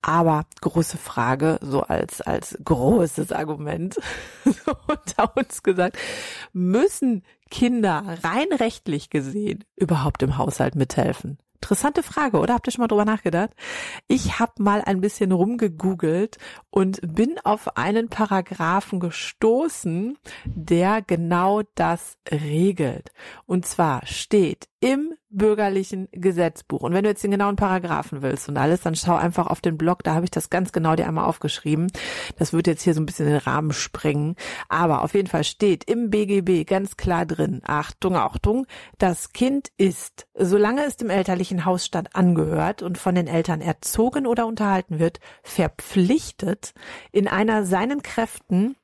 aber 0.00 0.46
große 0.62 0.96
Frage, 0.96 1.58
so 1.60 1.82
als, 1.82 2.22
als 2.22 2.56
großes 2.64 3.30
Argument 3.30 4.00
unter 4.86 5.36
uns 5.36 5.62
gesagt, 5.62 5.98
müssen 6.54 7.24
Kinder 7.50 8.04
rein 8.22 8.48
rechtlich 8.58 9.10
gesehen 9.10 9.64
überhaupt 9.76 10.22
im 10.22 10.38
Haushalt 10.38 10.76
mithelfen? 10.76 11.36
Interessante 11.64 12.02
Frage, 12.02 12.40
oder? 12.40 12.52
Habt 12.52 12.68
ihr 12.68 12.72
schon 12.72 12.82
mal 12.82 12.88
drüber 12.88 13.06
nachgedacht? 13.06 13.48
Ich 14.06 14.38
habe 14.38 14.52
mal 14.62 14.82
ein 14.82 15.00
bisschen 15.00 15.32
rumgegoogelt 15.32 16.36
und 16.68 17.00
bin 17.02 17.36
auf 17.42 17.78
einen 17.78 18.10
Paragraphen 18.10 19.00
gestoßen, 19.00 20.18
der 20.44 21.00
genau 21.00 21.62
das 21.74 22.18
regelt. 22.30 23.12
Und 23.46 23.64
zwar 23.64 24.06
steht 24.06 24.68
im 24.84 25.14
bürgerlichen 25.30 26.08
Gesetzbuch. 26.12 26.82
Und 26.82 26.92
wenn 26.92 27.04
du 27.04 27.08
jetzt 27.08 27.24
den 27.24 27.30
genauen 27.30 27.56
Paragraphen 27.56 28.20
willst 28.20 28.50
und 28.50 28.58
alles, 28.58 28.82
dann 28.82 28.94
schau 28.94 29.16
einfach 29.16 29.46
auf 29.46 29.62
den 29.62 29.78
Blog, 29.78 30.04
da 30.04 30.14
habe 30.14 30.26
ich 30.26 30.30
das 30.30 30.50
ganz 30.50 30.72
genau 30.72 30.94
dir 30.94 31.08
einmal 31.08 31.24
aufgeschrieben. 31.24 31.90
Das 32.36 32.52
wird 32.52 32.66
jetzt 32.66 32.82
hier 32.82 32.92
so 32.92 33.00
ein 33.00 33.06
bisschen 33.06 33.24
den 33.24 33.38
Rahmen 33.38 33.72
sprengen. 33.72 34.36
Aber 34.68 35.02
auf 35.02 35.14
jeden 35.14 35.26
Fall 35.26 35.42
steht 35.42 35.84
im 35.84 36.10
BGB 36.10 36.68
ganz 36.68 36.98
klar 36.98 37.24
drin, 37.24 37.62
Achtung, 37.64 38.14
Achtung, 38.14 38.66
das 38.98 39.32
Kind 39.32 39.68
ist, 39.78 40.26
solange 40.34 40.84
es 40.84 40.98
dem 40.98 41.08
elterlichen 41.08 41.64
Hausstand 41.64 42.14
angehört 42.14 42.82
und 42.82 42.98
von 42.98 43.14
den 43.14 43.26
Eltern 43.26 43.62
erzogen 43.62 44.26
oder 44.26 44.46
unterhalten 44.46 44.98
wird, 44.98 45.18
verpflichtet, 45.42 46.74
in 47.10 47.26
einer 47.26 47.64
seinen 47.64 48.02
Kräften 48.02 48.76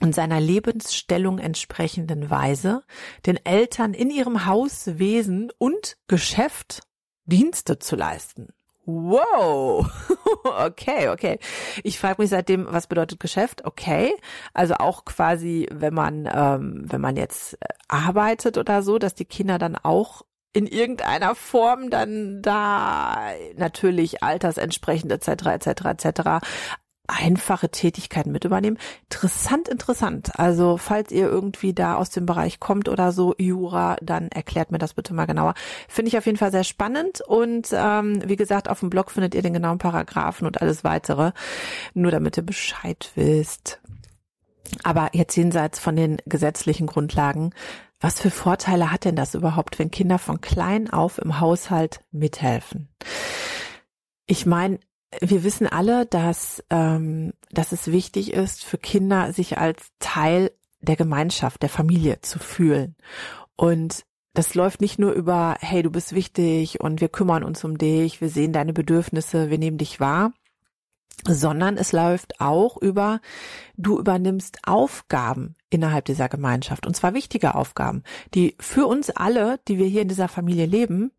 und 0.00 0.14
seiner 0.14 0.40
Lebensstellung 0.40 1.38
entsprechenden 1.38 2.30
Weise 2.30 2.82
den 3.26 3.38
Eltern 3.44 3.94
in 3.94 4.10
ihrem 4.10 4.46
Hauswesen 4.46 5.52
und 5.58 5.96
Geschäft 6.06 6.82
Dienste 7.26 7.78
zu 7.78 7.94
leisten. 7.94 8.48
Wow, 8.90 9.86
okay, 10.44 11.10
okay. 11.10 11.38
Ich 11.84 11.98
frage 11.98 12.22
mich 12.22 12.30
seitdem, 12.30 12.66
was 12.70 12.86
bedeutet 12.86 13.20
Geschäft? 13.20 13.66
Okay, 13.66 14.14
also 14.54 14.76
auch 14.76 15.04
quasi, 15.04 15.68
wenn 15.70 15.92
man 15.92 16.26
ähm, 16.32 16.84
wenn 16.86 17.02
man 17.02 17.16
jetzt 17.16 17.54
äh, 17.60 17.66
arbeitet 17.88 18.56
oder 18.56 18.82
so, 18.82 18.98
dass 18.98 19.14
die 19.14 19.26
Kinder 19.26 19.58
dann 19.58 19.76
auch 19.76 20.22
in 20.54 20.66
irgendeiner 20.66 21.34
Form 21.34 21.90
dann 21.90 22.40
da 22.40 23.32
natürlich 23.56 24.22
altersentsprechend 24.22 25.12
etc. 25.12 25.46
etc. 25.46 25.84
etc 25.84 26.38
einfache 27.08 27.70
Tätigkeiten 27.70 28.30
mit 28.30 28.44
übernehmen. 28.44 28.78
Interessant, 29.04 29.68
interessant. 29.68 30.38
Also 30.38 30.76
falls 30.76 31.10
ihr 31.10 31.26
irgendwie 31.26 31.72
da 31.72 31.96
aus 31.96 32.10
dem 32.10 32.26
Bereich 32.26 32.60
kommt 32.60 32.88
oder 32.88 33.12
so, 33.12 33.34
Jura, 33.38 33.96
dann 34.02 34.28
erklärt 34.28 34.70
mir 34.70 34.78
das 34.78 34.94
bitte 34.94 35.14
mal 35.14 35.26
genauer. 35.26 35.54
Finde 35.88 36.10
ich 36.10 36.18
auf 36.18 36.26
jeden 36.26 36.38
Fall 36.38 36.52
sehr 36.52 36.64
spannend 36.64 37.20
und 37.22 37.68
ähm, 37.72 38.22
wie 38.24 38.36
gesagt, 38.36 38.68
auf 38.68 38.80
dem 38.80 38.90
Blog 38.90 39.10
findet 39.10 39.34
ihr 39.34 39.42
den 39.42 39.54
genauen 39.54 39.78
Paragraphen 39.78 40.46
und 40.46 40.60
alles 40.60 40.84
weitere, 40.84 41.32
nur 41.94 42.10
damit 42.10 42.36
ihr 42.36 42.44
Bescheid 42.44 43.10
wisst. 43.14 43.80
Aber 44.84 45.10
jetzt 45.14 45.34
jenseits 45.34 45.78
von 45.78 45.96
den 45.96 46.18
gesetzlichen 46.26 46.86
Grundlagen, 46.86 47.54
was 48.00 48.20
für 48.20 48.30
Vorteile 48.30 48.92
hat 48.92 49.04
denn 49.04 49.16
das 49.16 49.34
überhaupt, 49.34 49.78
wenn 49.78 49.90
Kinder 49.90 50.18
von 50.18 50.40
klein 50.40 50.90
auf 50.90 51.18
im 51.18 51.40
Haushalt 51.40 52.00
mithelfen? 52.12 52.88
Ich 54.26 54.46
meine, 54.46 54.78
wir 55.20 55.44
wissen 55.44 55.66
alle, 55.66 56.06
dass, 56.06 56.62
ähm, 56.70 57.32
dass 57.50 57.72
es 57.72 57.90
wichtig 57.90 58.32
ist, 58.32 58.64
für 58.64 58.78
Kinder 58.78 59.32
sich 59.32 59.58
als 59.58 59.90
Teil 59.98 60.50
der 60.80 60.96
Gemeinschaft, 60.96 61.62
der 61.62 61.70
Familie 61.70 62.20
zu 62.20 62.38
fühlen. 62.38 62.96
Und 63.56 64.04
das 64.34 64.54
läuft 64.54 64.80
nicht 64.80 64.98
nur 64.98 65.12
über, 65.12 65.56
hey, 65.60 65.82
du 65.82 65.90
bist 65.90 66.14
wichtig 66.14 66.80
und 66.80 67.00
wir 67.00 67.08
kümmern 67.08 67.42
uns 67.42 67.64
um 67.64 67.78
dich, 67.78 68.20
wir 68.20 68.28
sehen 68.28 68.52
deine 68.52 68.72
Bedürfnisse, 68.72 69.50
wir 69.50 69.58
nehmen 69.58 69.78
dich 69.78 69.98
wahr, 69.98 70.32
sondern 71.26 71.76
es 71.76 71.90
läuft 71.92 72.40
auch 72.40 72.76
über, 72.76 73.20
du 73.76 73.98
übernimmst 73.98 74.58
Aufgaben 74.64 75.56
innerhalb 75.70 76.04
dieser 76.04 76.28
Gemeinschaft 76.28 76.86
und 76.86 76.94
zwar 76.94 77.14
wichtige 77.14 77.56
Aufgaben, 77.56 78.04
die 78.34 78.54
für 78.60 78.86
uns 78.86 79.10
alle, 79.10 79.58
die 79.66 79.78
wir 79.78 79.86
hier 79.86 80.02
in 80.02 80.08
dieser 80.08 80.28
Familie 80.28 80.66
leben, 80.66 81.10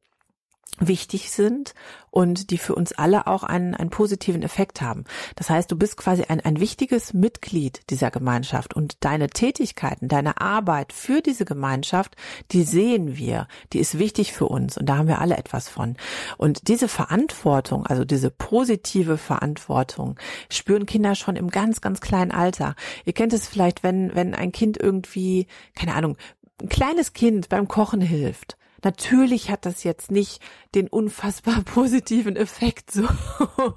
wichtig 0.79 1.31
sind 1.31 1.73
und 2.11 2.51
die 2.51 2.57
für 2.57 2.75
uns 2.75 2.91
alle 2.93 3.27
auch 3.27 3.43
einen, 3.43 3.75
einen 3.75 3.89
positiven 3.89 4.41
Effekt 4.41 4.81
haben. 4.81 5.03
Das 5.35 5.49
heißt, 5.49 5.71
du 5.71 5.77
bist 5.77 5.97
quasi 5.97 6.23
ein, 6.23 6.39
ein 6.39 6.59
wichtiges 6.59 7.13
Mitglied 7.13 7.81
dieser 7.89 8.11
Gemeinschaft 8.11 8.73
und 8.73 8.97
deine 9.01 9.29
Tätigkeiten, 9.29 10.07
deine 10.07 10.41
Arbeit 10.41 10.93
für 10.93 11.21
diese 11.21 11.45
Gemeinschaft, 11.45 12.15
die 12.51 12.63
sehen 12.63 13.17
wir, 13.17 13.47
die 13.73 13.79
ist 13.79 13.99
wichtig 13.99 14.33
für 14.33 14.47
uns 14.47 14.77
und 14.77 14.87
da 14.87 14.97
haben 14.97 15.07
wir 15.07 15.19
alle 15.19 15.37
etwas 15.37 15.69
von. 15.69 15.95
Und 16.37 16.67
diese 16.67 16.87
Verantwortung, 16.87 17.85
also 17.85 18.05
diese 18.05 18.31
positive 18.31 19.17
Verantwortung, 19.17 20.19
spüren 20.49 20.85
Kinder 20.85 21.15
schon 21.15 21.35
im 21.35 21.49
ganz, 21.49 21.81
ganz 21.81 22.01
kleinen 22.01 22.31
Alter. 22.31 22.75
Ihr 23.05 23.13
kennt 23.13 23.33
es 23.33 23.47
vielleicht, 23.47 23.83
wenn, 23.83 24.15
wenn 24.15 24.33
ein 24.33 24.51
Kind 24.51 24.77
irgendwie, 24.77 25.47
keine 25.75 25.95
Ahnung, 25.95 26.17
ein 26.61 26.69
kleines 26.69 27.13
Kind 27.13 27.49
beim 27.49 27.67
Kochen 27.67 28.01
hilft 28.01 28.57
Natürlich 28.83 29.49
hat 29.49 29.65
das 29.65 29.83
jetzt 29.83 30.11
nicht 30.11 30.41
den 30.75 30.87
unfassbar 30.87 31.61
positiven 31.65 32.35
Effekt 32.35 32.91
so 32.91 33.07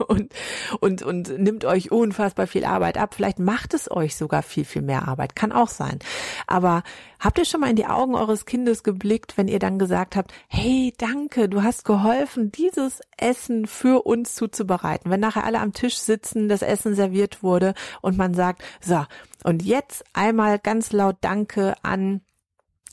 und, 0.09 0.33
und, 0.81 1.03
und 1.03 1.39
nimmt 1.39 1.65
euch 1.65 1.91
unfassbar 1.91 2.47
viel 2.47 2.65
Arbeit 2.65 2.99
ab. 2.99 3.15
Vielleicht 3.15 3.39
macht 3.39 3.75
es 3.75 3.91
euch 3.91 4.17
sogar 4.17 4.43
viel, 4.43 4.65
viel 4.65 4.83
mehr 4.83 5.09
Arbeit. 5.09 5.35
Kann 5.37 5.53
auch 5.53 5.69
sein. 5.69 5.99
Aber 6.47 6.83
habt 7.19 7.39
ihr 7.39 7.45
schon 7.45 7.61
mal 7.61 7.71
in 7.71 7.77
die 7.77 7.87
Augen 7.87 8.15
eures 8.15 8.47
Kindes 8.47 8.83
geblickt, 8.83 9.37
wenn 9.37 9.49
ihr 9.49 9.59
dann 9.59 9.79
gesagt 9.79 10.17
habt, 10.17 10.33
hey, 10.49 10.93
danke, 10.99 11.49
du 11.49 11.63
hast 11.63 11.85
geholfen, 11.85 12.53
dieses 12.53 13.01
Essen 13.17 13.67
für 13.67 14.07
uns 14.07 14.35
zuzubereiten. 14.35 15.11
Wenn 15.11 15.21
nachher 15.21 15.45
alle 15.45 15.61
am 15.61 15.73
Tisch 15.73 15.99
sitzen, 15.99 16.49
das 16.49 16.63
Essen 16.63 16.95
serviert 16.95 17.43
wurde 17.43 17.75
und 18.01 18.17
man 18.17 18.35
sagt, 18.35 18.63
so, 18.81 19.05
und 19.45 19.63
jetzt 19.63 20.05
einmal 20.13 20.59
ganz 20.59 20.93
laut 20.93 21.17
Danke 21.21 21.75
an 21.83 22.21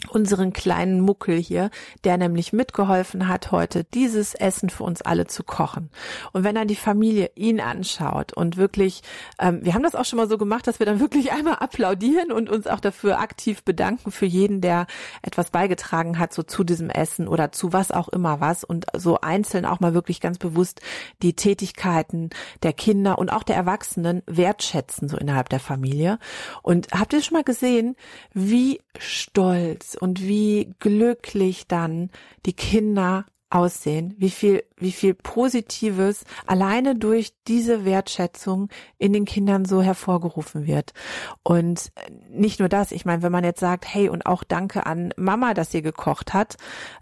unseren 0.08 0.54
kleinen 0.54 1.02
Muckel 1.02 1.38
hier, 1.38 1.70
der 2.06 2.18
nämlich 2.18 2.54
mitgeholfen 2.54 3.28
hat, 3.28 3.52
heute 3.52 3.84
dieses 3.84 4.34
Essen 4.34 4.70
für 4.70 4.84
uns 4.84 5.02
alle 5.02 5.28
zu 5.28 5.44
kochen. 5.44 5.90
Und 6.32 6.46
wenn 6.46 6.56
dann 6.56 6.70
die 6.70 6.76
Familie 6.76 7.32
ihn 7.36 7.60
anschaut 7.60 8.32
und 8.32 8.56
wirklich, 8.56 9.02
ähm, 9.40 9.60
wir 9.62 9.74
haben 9.74 9.84
das 9.84 9.96
auch 9.96 10.06
schon 10.06 10.18
mal 10.18 10.30
so 10.30 10.38
gemacht, 10.38 10.68
dass 10.68 10.80
wir 10.80 10.86
dann 10.86 11.00
wirklich 11.02 11.34
einmal 11.34 11.56
applaudieren 11.56 12.32
und 12.32 12.50
uns 12.50 12.66
auch 12.66 12.80
dafür 12.80 13.20
aktiv 13.20 13.64
bedanken 13.64 14.12
für 14.12 14.26
jeden, 14.26 14.62
der 14.62 14.88
etwas 15.22 15.52
beigetragen 15.52 16.18
hat, 16.18 16.34
so 16.34 16.44
zu 16.44 16.64
diesem 16.64 16.90
Essen 16.90 17.28
oder 17.28 17.52
zu 17.52 17.74
was 17.74 17.92
auch 17.92 18.08
immer 18.08 18.40
was 18.40 18.64
und 18.64 18.86
so 18.96 19.20
einzeln 19.20 19.66
auch 19.66 19.82
mal 19.82 19.94
wirklich 19.94 20.22
ganz 20.22 20.38
bewusst 20.38 20.82
die 21.22 21.34
Tätigkeiten 21.34 22.30
der 22.64 22.72
Kinder 22.74 23.20
und 23.20 23.32
auch 23.32 23.44
der 23.44 23.58
Erwachsenen 23.58 24.24
wertschätzen, 24.26 25.10
so 25.10 25.18
innerhalb 25.18 25.50
der 25.50 25.60
Familie. 25.60 26.20
Und 26.64 26.88
habt 26.92 27.12
ihr 27.12 27.22
schon 27.22 27.36
mal 27.36 27.44
gesehen, 27.44 27.98
wie 28.34 28.80
stolz 28.98 29.89
und 29.96 30.22
wie 30.22 30.74
glücklich 30.80 31.68
dann 31.68 32.10
die 32.46 32.54
Kinder 32.54 33.26
aussehen, 33.50 34.14
wie 34.18 34.30
viel, 34.30 34.64
wie 34.78 34.92
viel 34.92 35.16
Positives 35.16 36.24
alleine 36.46 36.96
durch 36.96 37.34
diese 37.48 37.84
Wertschätzung 37.84 38.70
in 38.98 39.12
den 39.12 39.26
Kindern 39.26 39.66
so 39.66 39.82
hervorgerufen 39.82 40.68
wird. 40.68 40.94
Und 41.42 41.92
nicht 42.30 42.60
nur 42.60 42.70
das, 42.70 42.92
ich 42.92 43.06
meine, 43.06 43.24
wenn 43.24 43.32
man 43.32 43.44
jetzt 43.44 43.60
sagt, 43.60 43.92
hey, 43.92 44.10
und 44.10 44.26
auch 44.26 44.44
danke 44.44 44.86
an 44.86 45.14
Mama, 45.18 45.54
dass 45.54 45.72
sie 45.72 45.82
gekocht 45.82 46.34
hat 46.34 46.58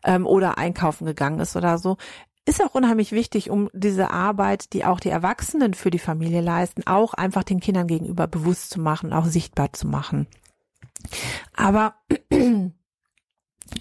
ähm, 0.05 0.25
oder 0.25 0.57
einkaufen 0.57 1.05
gegangen 1.05 1.39
ist 1.39 1.55
oder 1.57 1.77
so, 1.77 1.97
ist 2.45 2.63
auch 2.63 2.75
unheimlich 2.75 3.11
wichtig, 3.11 3.49
um 3.49 3.69
diese 3.73 4.09
Arbeit, 4.09 4.71
die 4.71 4.85
auch 4.85 5.01
die 5.01 5.09
Erwachsenen 5.09 5.73
für 5.73 5.89
die 5.89 5.99
Familie 5.99 6.39
leisten, 6.39 6.87
auch 6.87 7.13
einfach 7.13 7.43
den 7.43 7.59
Kindern 7.59 7.87
gegenüber 7.87 8.25
bewusst 8.25 8.69
zu 8.69 8.79
machen, 8.79 9.11
auch 9.11 9.25
sichtbar 9.25 9.73
zu 9.73 9.85
machen. 9.85 10.27
Aber 11.53 11.95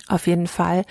auf 0.08 0.26
jeden 0.26 0.46
Fall 0.46 0.84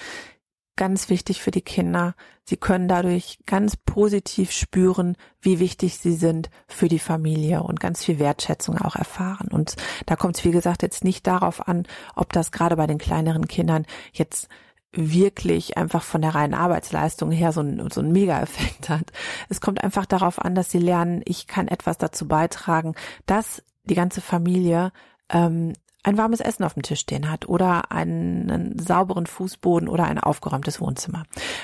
ganz 0.76 1.10
wichtig 1.10 1.42
für 1.42 1.52
die 1.52 1.62
Kinder. 1.62 2.16
Sie 2.44 2.58
können 2.58 2.88
dadurch 2.88 3.40
ganz 3.46 3.78
positiv 3.78 4.52
spüren, 4.52 5.16
wie 5.42 5.60
wichtig 5.60 5.98
sie 5.98 6.14
sind 6.14 6.50
für 6.68 6.88
die 6.88 7.00
Familie 7.00 7.64
und 7.64 7.80
ganz 7.80 8.04
viel 8.04 8.20
Wertschätzung 8.20 8.78
auch 8.78 8.96
erfahren. 8.96 9.48
Und 9.52 9.76
da 10.06 10.16
kommt 10.16 10.38
es, 10.38 10.44
wie 10.44 10.52
gesagt, 10.52 10.84
jetzt 10.84 11.04
nicht 11.04 11.26
darauf 11.28 11.68
an, 11.68 11.88
ob 12.16 12.34
das 12.34 12.52
gerade 12.52 12.76
bei 12.76 12.88
den 12.88 12.98
kleineren 12.98 13.48
Kindern 13.48 13.86
jetzt 14.12 14.50
wirklich 14.92 15.78
einfach 15.78 16.04
von 16.04 16.22
der 16.22 16.36
reinen 16.36 16.54
Arbeitsleistung 16.54 17.32
her 17.32 17.52
so 17.52 17.62
ein, 17.62 17.90
so 17.92 18.02
ein 18.02 18.12
Mega-Effekt 18.12 18.90
hat. 18.90 19.12
Es 19.50 19.62
kommt 19.62 19.84
einfach 19.84 20.06
darauf 20.06 20.40
an, 20.40 20.56
dass 20.56 20.70
sie 20.70 20.80
lernen, 20.80 21.22
ich 21.26 21.48
kann 21.48 21.68
etwas 21.68 21.98
dazu 21.98 22.28
beitragen, 22.28 22.96
dass 23.26 23.64
die 23.84 23.96
ganze 23.96 24.22
Familie 24.22 24.92
ähm, 25.30 25.74
ein 26.06 26.20
warmes 26.20 26.40
Essen 26.40 26.64
auf 26.64 26.76
dem 26.76 26.84
Tisch 26.84 27.00
stehen 27.00 27.32
hat 27.32 27.50
oder 27.50 27.92
einen 27.92 28.78
sauberen 28.78 29.26
Fußboden 29.26 29.90
oder 29.90 30.06
ein 30.06 30.20
aufgeräumtes 30.20 30.80
Wohnzimmer. 30.80 31.24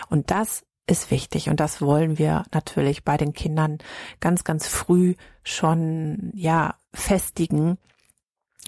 Und 0.09 0.31
das 0.31 0.63
ist 0.87 1.11
wichtig 1.11 1.49
und 1.49 1.59
das 1.59 1.79
wollen 1.79 2.17
wir 2.17 2.43
natürlich 2.51 3.03
bei 3.03 3.17
den 3.17 3.33
Kindern 3.33 3.77
ganz, 4.19 4.43
ganz 4.43 4.67
früh 4.67 5.13
schon, 5.43 6.31
ja, 6.33 6.75
festigen, 6.91 7.77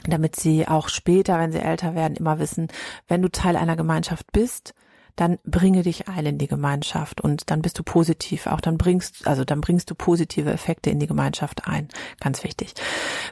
damit 0.05 0.35
sie 0.35 0.67
auch 0.67 0.89
später, 0.89 1.39
wenn 1.39 1.51
sie 1.51 1.59
älter 1.59 1.95
werden, 1.95 2.17
immer 2.17 2.37
wissen, 2.37 2.67
wenn 3.07 3.23
du 3.23 3.29
Teil 3.29 3.55
einer 3.55 3.75
Gemeinschaft 3.75 4.31
bist, 4.31 4.75
dann 5.15 5.39
bringe 5.45 5.83
dich 5.83 6.07
ein 6.07 6.25
in 6.25 6.37
die 6.37 6.47
Gemeinschaft 6.47 7.21
und 7.21 7.49
dann 7.51 7.61
bist 7.61 7.77
du 7.77 7.83
positiv, 7.83 8.47
auch 8.47 8.61
dann 8.61 8.77
bringst, 8.77 9.27
also 9.27 9.43
dann 9.45 9.61
bringst 9.61 9.89
du 9.89 9.95
positive 9.95 10.51
Effekte 10.51 10.89
in 10.89 10.99
die 10.99 11.07
Gemeinschaft 11.07 11.67
ein. 11.67 11.87
Ganz 12.19 12.43
wichtig. 12.43 12.73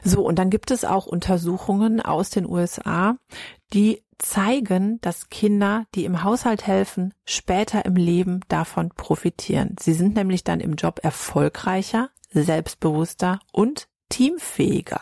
So, 0.04 0.24
und 0.24 0.38
dann 0.38 0.50
gibt 0.50 0.70
es 0.70 0.84
auch 0.84 1.06
Untersuchungen 1.06 2.00
aus 2.00 2.30
den 2.30 2.48
USA, 2.48 3.16
die 3.72 4.02
zeigen, 4.18 5.00
dass 5.00 5.28
Kinder, 5.28 5.86
die 5.94 6.04
im 6.04 6.22
Haushalt 6.22 6.66
helfen, 6.66 7.12
später 7.24 7.84
im 7.84 7.96
Leben 7.96 8.40
davon 8.48 8.90
profitieren. 8.90 9.76
Sie 9.80 9.92
sind 9.92 10.14
nämlich 10.14 10.44
dann 10.44 10.60
im 10.60 10.74
Job 10.74 11.00
erfolgreicher, 11.02 12.10
selbstbewusster 12.30 13.40
und 13.52 13.88
teamfähiger. 14.08 15.00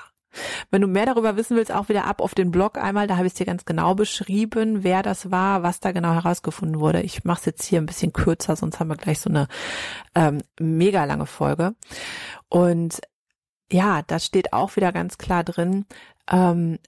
Wenn 0.71 0.83
du 0.83 0.89
mehr 0.89 1.07
darüber 1.07 1.37
wissen 1.37 1.57
willst, 1.57 1.73
auch 1.73 1.89
wieder 1.89 2.05
ab 2.05 2.21
auf 2.21 2.35
den 2.35 2.51
Blog 2.51 2.79
einmal, 2.79 3.07
da 3.07 3.17
habe 3.17 3.27
ich 3.27 3.33
es 3.33 3.39
dir 3.39 3.47
ganz 3.47 3.65
genau 3.65 3.95
beschrieben, 3.95 4.85
wer 4.85 5.03
das 5.03 5.31
war, 5.31 5.63
was 5.63 5.81
da 5.81 5.93
genau 5.93 6.13
herausgefunden 6.13 6.81
wurde. 6.81 7.03
Ich 7.03 7.25
mache 7.25 7.41
es 7.41 7.47
jetzt 7.47 7.65
hier 7.65 7.81
ein 7.81 7.87
bisschen 7.87 8.13
kürzer, 8.13 8.57
sonst 8.57 8.81
haben 8.81 8.89
wir 8.89 8.97
gleich 8.97 9.21
so 9.21 9.31
eine 9.31 9.49
ähm, 10.15 10.43
mega 10.59 11.05
lange 11.05 11.27
Folge. 11.27 11.75
Und 12.49 13.01
ja, 13.73 14.03
da 14.03 14.19
steht 14.19 14.53
auch 14.53 14.77
wieder 14.77 14.93
ganz 14.93 15.19
klar 15.19 15.45
drin, 15.45 15.87
ähm, 16.31 16.79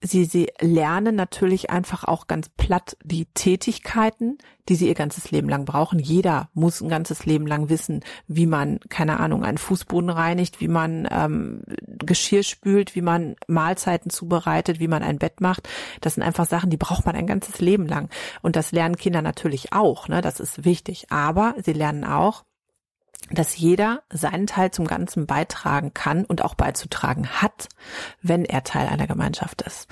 sie, 0.00 0.24
sie 0.24 0.48
lernen 0.60 1.16
natürlich 1.16 1.70
einfach 1.70 2.04
auch 2.04 2.26
ganz 2.26 2.48
platt 2.48 2.96
die 3.02 3.26
Tätigkeiten, 3.34 4.38
die 4.68 4.74
sie 4.76 4.86
ihr 4.86 4.94
ganzes 4.94 5.30
Leben 5.30 5.48
lang 5.48 5.64
brauchen. 5.64 5.98
Jeder 5.98 6.50
muss 6.54 6.80
ein 6.80 6.88
ganzes 6.88 7.26
Leben 7.26 7.46
lang 7.46 7.68
wissen, 7.68 8.04
wie 8.26 8.46
man, 8.46 8.80
keine 8.88 9.18
Ahnung, 9.18 9.44
einen 9.44 9.58
Fußboden 9.58 10.10
reinigt, 10.10 10.60
wie 10.60 10.68
man 10.68 11.08
ähm, 11.10 11.62
Geschirr 11.86 12.42
spült, 12.42 12.94
wie 12.94 13.02
man 13.02 13.36
Mahlzeiten 13.46 14.10
zubereitet, 14.10 14.78
wie 14.78 14.88
man 14.88 15.02
ein 15.02 15.18
Bett 15.18 15.40
macht. 15.40 15.68
Das 16.00 16.14
sind 16.14 16.22
einfach 16.22 16.46
Sachen, 16.46 16.70
die 16.70 16.76
braucht 16.76 17.06
man 17.06 17.16
ein 17.16 17.26
ganzes 17.26 17.60
Leben 17.60 17.86
lang. 17.86 18.08
Und 18.42 18.56
das 18.56 18.72
lernen 18.72 18.96
Kinder 18.96 19.22
natürlich 19.22 19.72
auch, 19.72 20.08
ne? 20.08 20.20
Das 20.20 20.38
ist 20.38 20.64
wichtig. 20.64 21.06
Aber 21.10 21.54
sie 21.62 21.72
lernen 21.72 22.04
auch, 22.04 22.44
dass 23.30 23.58
jeder 23.58 24.02
seinen 24.10 24.46
Teil 24.46 24.70
zum 24.70 24.86
Ganzen 24.86 25.26
beitragen 25.26 25.92
kann 25.92 26.24
und 26.24 26.42
auch 26.42 26.54
beizutragen 26.54 27.28
hat, 27.28 27.68
wenn 28.22 28.44
er 28.44 28.64
Teil 28.64 28.88
einer 28.88 29.06
Gemeinschaft 29.06 29.62
ist. 29.62 29.88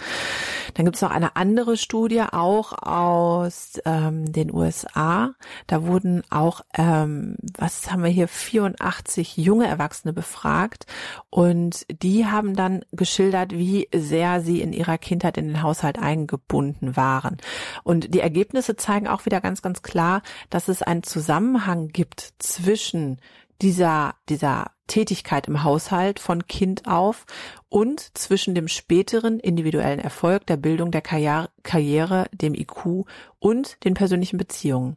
Dann 0.75 0.85
gibt 0.85 0.97
es 0.97 1.03
noch 1.03 1.11
eine 1.11 1.37
andere 1.37 1.77
Studie, 1.77 2.23
auch 2.23 2.73
aus 2.73 3.81
ähm, 3.85 4.31
den 4.33 4.53
USA. 4.53 5.35
Da 5.67 5.85
wurden 5.85 6.23
auch, 6.31 6.63
ähm, 6.77 7.37
was 7.59 7.91
haben 7.93 8.03
wir 8.03 8.11
hier, 8.11 8.29
84 8.29 9.37
junge 9.37 9.67
Erwachsene 9.67 10.13
befragt 10.13 10.87
und 11.29 11.85
die 12.03 12.27
haben 12.27 12.57
dann 12.57 12.85
geschildert, 12.93 13.53
wie 13.53 13.89
sehr 13.95 14.41
sie 14.41 14.61
in 14.61 14.73
ihrer 14.73 14.99
Kindheit 14.99 15.37
in 15.37 15.49
den 15.49 15.63
Haushalt 15.63 15.99
eingebunden 15.99 16.97
waren. 16.97 17.37
Und 17.85 18.15
die 18.15 18.21
Ergebnisse 18.21 18.77
zeigen 18.77 19.09
auch 19.09 19.27
wieder 19.27 19.41
ganz, 19.41 19.63
ganz 19.63 19.83
klar, 19.83 20.23
dass 20.49 20.69
es 20.69 20.83
einen 20.83 21.03
Zusammenhang 21.03 21.89
gibt 21.89 22.35
zwischen 22.39 23.16
dieser, 23.63 24.15
dieser 24.29 24.71
Tätigkeit 24.87 25.49
im 25.49 25.65
Haushalt 25.65 26.21
von 26.21 26.47
Kind 26.47 26.87
auf 26.87 27.27
und 27.69 28.17
zwischen 28.17 28.55
dem 28.55 28.69
späteren 28.69 29.41
individuellen 29.41 29.99
Erfolg, 29.99 30.47
der 30.47 30.57
Bildung 30.57 30.91
der 30.91 31.03
Karriere, 31.03 32.27
dem 32.33 32.55
IQ 32.55 33.07
und 33.39 33.85
den 33.85 33.95
persönlichen 33.95 34.37
Beziehungen. 34.37 34.97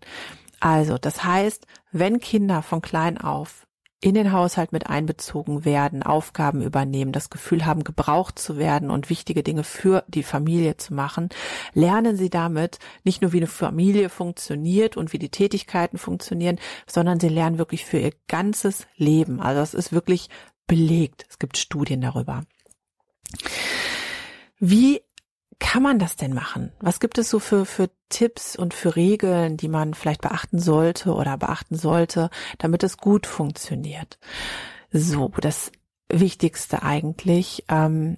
Also, 0.59 0.97
das 0.97 1.23
heißt, 1.23 1.65
wenn 1.91 2.19
Kinder 2.19 2.61
von 2.61 2.81
klein 2.81 3.17
auf 3.17 3.65
in 4.01 4.15
den 4.15 4.31
Haushalt 4.31 4.71
mit 4.71 4.87
einbezogen 4.87 5.65
werden, 5.65 6.03
Aufgaben 6.03 6.61
übernehmen, 6.61 7.11
das 7.11 7.29
Gefühl 7.29 7.65
haben, 7.65 7.83
gebraucht 7.83 8.39
zu 8.39 8.57
werden 8.57 8.89
und 8.89 9.09
wichtige 9.09 9.43
Dinge 9.43 9.63
für 9.63 10.05
die 10.07 10.23
Familie 10.23 10.77
zu 10.77 10.93
machen, 10.93 11.29
lernen 11.73 12.15
sie 12.15 12.29
damit 12.29 12.79
nicht 13.03 13.21
nur, 13.21 13.33
wie 13.33 13.37
eine 13.37 13.47
Familie 13.47 14.09
funktioniert 14.09 14.95
und 14.95 15.11
wie 15.11 15.19
die 15.19 15.29
Tätigkeiten 15.29 15.97
funktionieren, 15.97 16.59
sondern 16.87 17.19
sie 17.19 17.29
lernen 17.29 17.57
wirklich 17.57 17.85
für 17.85 17.99
ihr 17.99 18.13
ganzes 18.27 18.87
Leben. 18.95 19.41
Also 19.41 19.61
es 19.61 19.73
ist 19.73 19.91
wirklich 19.91 20.29
belegt. 20.65 21.25
Es 21.29 21.37
gibt 21.37 21.57
Studien 21.57 21.99
darüber. 21.99 22.43
Wie 24.59 25.01
kann 25.59 25.83
man 25.83 25.99
das 25.99 26.15
denn 26.15 26.33
machen? 26.33 26.71
Was 26.79 26.99
gibt 26.99 27.17
es 27.17 27.29
so 27.29 27.39
für, 27.39 27.65
für 27.65 27.89
Tipps 28.09 28.55
und 28.55 28.73
für 28.73 28.95
Regeln, 28.95 29.57
die 29.57 29.67
man 29.67 29.93
vielleicht 29.93 30.21
beachten 30.21 30.59
sollte 30.59 31.13
oder 31.13 31.37
beachten 31.37 31.75
sollte, 31.75 32.29
damit 32.57 32.83
es 32.83 32.97
gut 32.97 33.27
funktioniert? 33.27 34.19
So, 34.91 35.31
das 35.41 35.71
Wichtigste 36.07 36.81
eigentlich, 36.81 37.65
ähm, 37.69 38.17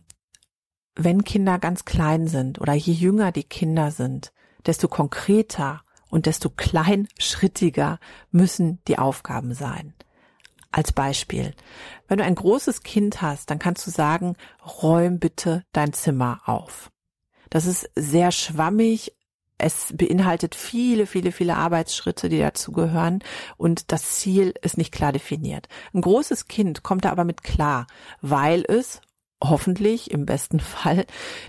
wenn 0.95 1.23
Kinder 1.23 1.59
ganz 1.59 1.85
klein 1.85 2.27
sind 2.27 2.59
oder 2.61 2.73
je 2.73 2.93
jünger 2.93 3.31
die 3.31 3.43
Kinder 3.43 3.91
sind, 3.91 4.31
desto 4.65 4.87
konkreter 4.87 5.81
und 6.09 6.25
desto 6.25 6.49
kleinschrittiger 6.49 7.99
müssen 8.31 8.79
die 8.87 8.99
Aufgaben 8.99 9.53
sein. 9.53 9.93
Als 10.71 10.93
Beispiel, 10.93 11.53
wenn 12.07 12.17
du 12.17 12.23
ein 12.23 12.35
großes 12.35 12.83
Kind 12.83 13.21
hast, 13.21 13.49
dann 13.49 13.59
kannst 13.59 13.85
du 13.85 13.91
sagen, 13.91 14.37
räum 14.81 15.19
bitte 15.19 15.65
dein 15.73 15.91
Zimmer 15.91 16.41
auf. 16.45 16.91
Das 17.51 17.67
ist 17.67 17.91
sehr 17.95 18.31
schwammig. 18.31 19.13
Es 19.59 19.93
beinhaltet 19.95 20.55
viele, 20.55 21.05
viele, 21.05 21.31
viele 21.31 21.55
Arbeitsschritte, 21.55 22.29
die 22.29 22.39
dazugehören 22.39 23.19
und 23.57 23.91
das 23.91 24.13
Ziel 24.13 24.55
ist 24.63 24.79
nicht 24.79 24.91
klar 24.91 25.11
definiert. 25.11 25.67
Ein 25.93 26.01
großes 26.01 26.47
Kind 26.47 26.81
kommt 26.81 27.05
da 27.05 27.11
aber 27.11 27.25
mit 27.25 27.43
klar, 27.43 27.85
weil 28.21 28.63
es 28.67 29.01
hoffentlich 29.43 30.11
im 30.11 30.25
besten 30.25 30.59
Fall 30.61 31.05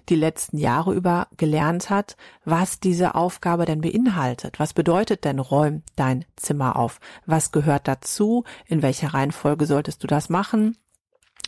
die 0.09 0.17
letzten 0.17 0.59
Jahre 0.59 0.93
über 0.93 1.29
gelernt 1.37 1.89
hat, 1.89 2.17
was 2.45 2.81
diese 2.81 3.15
Aufgabe 3.15 3.65
denn 3.65 3.81
beinhaltet. 3.81 4.59
Was 4.59 4.75
bedeutet 4.75 5.25
denn 5.25 5.39
räum 5.39 5.83
dein 5.97 6.27
Zimmer 6.37 6.77
auf? 6.77 7.01
Was 7.25 7.53
gehört 7.53 7.89
dazu? 7.89 8.45
In 8.67 8.83
welcher 8.83 9.15
Reihenfolge 9.15 9.67
solltest 9.67 10.03
du 10.03 10.07
das 10.07 10.29
machen? 10.29 10.77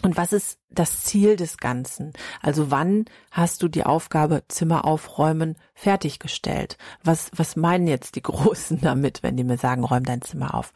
Und 0.02 0.16
was 0.18 0.32
ist 0.32 0.58
das 0.70 1.02
Ziel 1.04 1.36
des 1.36 1.56
Ganzen? 1.56 2.12
Also 2.42 2.70
wann 2.70 3.06
hast 3.30 3.62
du 3.62 3.68
die 3.68 3.84
Aufgabe 3.84 4.42
Zimmer 4.48 4.84
aufräumen 4.84 5.56
fertiggestellt? 5.74 6.76
Was, 7.02 7.30
was 7.34 7.56
meinen 7.56 7.86
jetzt 7.86 8.16
die 8.16 8.22
Großen 8.22 8.80
damit, 8.80 9.22
wenn 9.22 9.36
die 9.36 9.44
mir 9.44 9.56
sagen, 9.56 9.84
räum 9.84 10.04
dein 10.04 10.20
Zimmer 10.20 10.54
auf? 10.54 10.72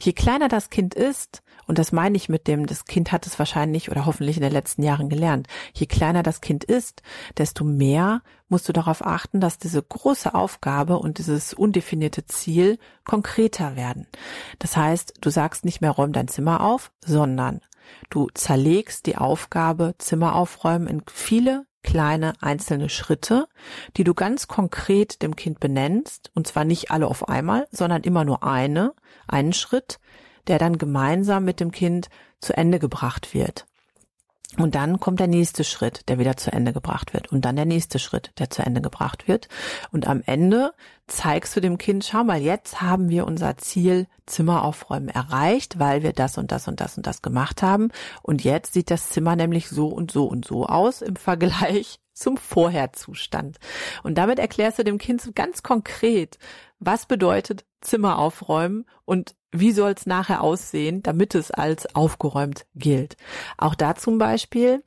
Je 0.00 0.12
kleiner 0.12 0.48
das 0.48 0.70
Kind 0.70 0.94
ist, 0.94 1.42
und 1.66 1.78
das 1.78 1.92
meine 1.92 2.16
ich 2.16 2.28
mit 2.28 2.48
dem, 2.48 2.66
das 2.66 2.86
Kind 2.86 3.12
hat 3.12 3.26
es 3.26 3.38
wahrscheinlich 3.38 3.90
oder 3.90 4.06
hoffentlich 4.06 4.36
in 4.36 4.42
den 4.42 4.52
letzten 4.52 4.82
Jahren 4.82 5.08
gelernt, 5.08 5.46
je 5.74 5.86
kleiner 5.86 6.22
das 6.22 6.40
Kind 6.40 6.64
ist, 6.64 7.02
desto 7.38 7.64
mehr 7.64 8.22
musst 8.48 8.68
du 8.68 8.72
darauf 8.72 9.04
achten, 9.04 9.40
dass 9.40 9.58
diese 9.58 9.82
große 9.82 10.34
Aufgabe 10.34 10.98
und 10.98 11.18
dieses 11.18 11.54
undefinierte 11.54 12.26
Ziel 12.26 12.78
konkreter 13.04 13.76
werden. 13.76 14.06
Das 14.58 14.76
heißt, 14.76 15.14
du 15.20 15.30
sagst 15.30 15.64
nicht 15.64 15.80
mehr 15.80 15.92
räum 15.92 16.12
dein 16.12 16.28
Zimmer 16.28 16.62
auf, 16.62 16.92
sondern 17.04 17.60
Du 18.10 18.28
zerlegst 18.34 19.06
die 19.06 19.16
Aufgabe 19.16 19.94
Zimmer 19.98 20.34
aufräumen 20.34 20.86
in 20.86 21.02
viele 21.10 21.66
kleine 21.82 22.34
einzelne 22.40 22.88
Schritte, 22.88 23.48
die 23.96 24.04
du 24.04 24.14
ganz 24.14 24.48
konkret 24.48 25.22
dem 25.22 25.36
Kind 25.36 25.60
benennst, 25.60 26.30
und 26.34 26.46
zwar 26.46 26.64
nicht 26.64 26.90
alle 26.90 27.08
auf 27.08 27.28
einmal, 27.28 27.66
sondern 27.70 28.02
immer 28.02 28.24
nur 28.24 28.44
eine, 28.44 28.94
einen 29.26 29.52
Schritt, 29.52 29.98
der 30.46 30.58
dann 30.58 30.78
gemeinsam 30.78 31.44
mit 31.44 31.60
dem 31.60 31.70
Kind 31.70 32.08
zu 32.40 32.56
Ende 32.56 32.78
gebracht 32.78 33.34
wird. 33.34 33.66
Und 34.58 34.74
dann 34.74 35.00
kommt 35.00 35.18
der 35.18 35.28
nächste 35.28 35.64
Schritt, 35.64 36.08
der 36.08 36.18
wieder 36.18 36.36
zu 36.36 36.52
Ende 36.52 36.74
gebracht 36.74 37.14
wird. 37.14 37.32
Und 37.32 37.44
dann 37.44 37.56
der 37.56 37.64
nächste 37.64 37.98
Schritt, 37.98 38.32
der 38.38 38.50
zu 38.50 38.62
Ende 38.62 38.82
gebracht 38.82 39.26
wird. 39.26 39.48
Und 39.92 40.06
am 40.06 40.22
Ende 40.26 40.72
zeigst 41.06 41.56
du 41.56 41.60
dem 41.60 41.78
Kind, 41.78 42.04
schau 42.04 42.22
mal, 42.22 42.40
jetzt 42.40 42.82
haben 42.82 43.08
wir 43.08 43.26
unser 43.26 43.56
Ziel 43.56 44.06
Zimmer 44.26 44.62
aufräumen 44.62 45.08
erreicht, 45.08 45.78
weil 45.78 46.02
wir 46.02 46.12
das 46.12 46.36
und 46.36 46.52
das 46.52 46.68
und 46.68 46.80
das 46.80 46.96
und 46.96 47.06
das 47.06 47.22
gemacht 47.22 47.62
haben. 47.62 47.90
Und 48.22 48.44
jetzt 48.44 48.74
sieht 48.74 48.90
das 48.90 49.08
Zimmer 49.08 49.36
nämlich 49.36 49.68
so 49.68 49.88
und 49.88 50.10
so 50.10 50.26
und 50.26 50.44
so 50.44 50.66
aus 50.66 51.00
im 51.00 51.16
Vergleich 51.16 51.98
zum 52.12 52.36
Vorherzustand. 52.36 53.58
Und 54.02 54.18
damit 54.18 54.38
erklärst 54.38 54.78
du 54.78 54.84
dem 54.84 54.98
Kind 54.98 55.34
ganz 55.34 55.62
konkret, 55.62 56.38
was 56.78 57.06
bedeutet 57.06 57.64
Zimmer 57.80 58.18
aufräumen 58.18 58.84
und 59.06 59.34
wie 59.52 59.72
soll 59.72 59.92
es 59.92 60.06
nachher 60.06 60.42
aussehen, 60.42 61.02
damit 61.02 61.34
es 61.34 61.50
als 61.50 61.94
aufgeräumt 61.94 62.66
gilt. 62.74 63.16
Auch 63.58 63.74
da 63.74 63.94
zum 63.94 64.18
Beispiel, 64.18 64.82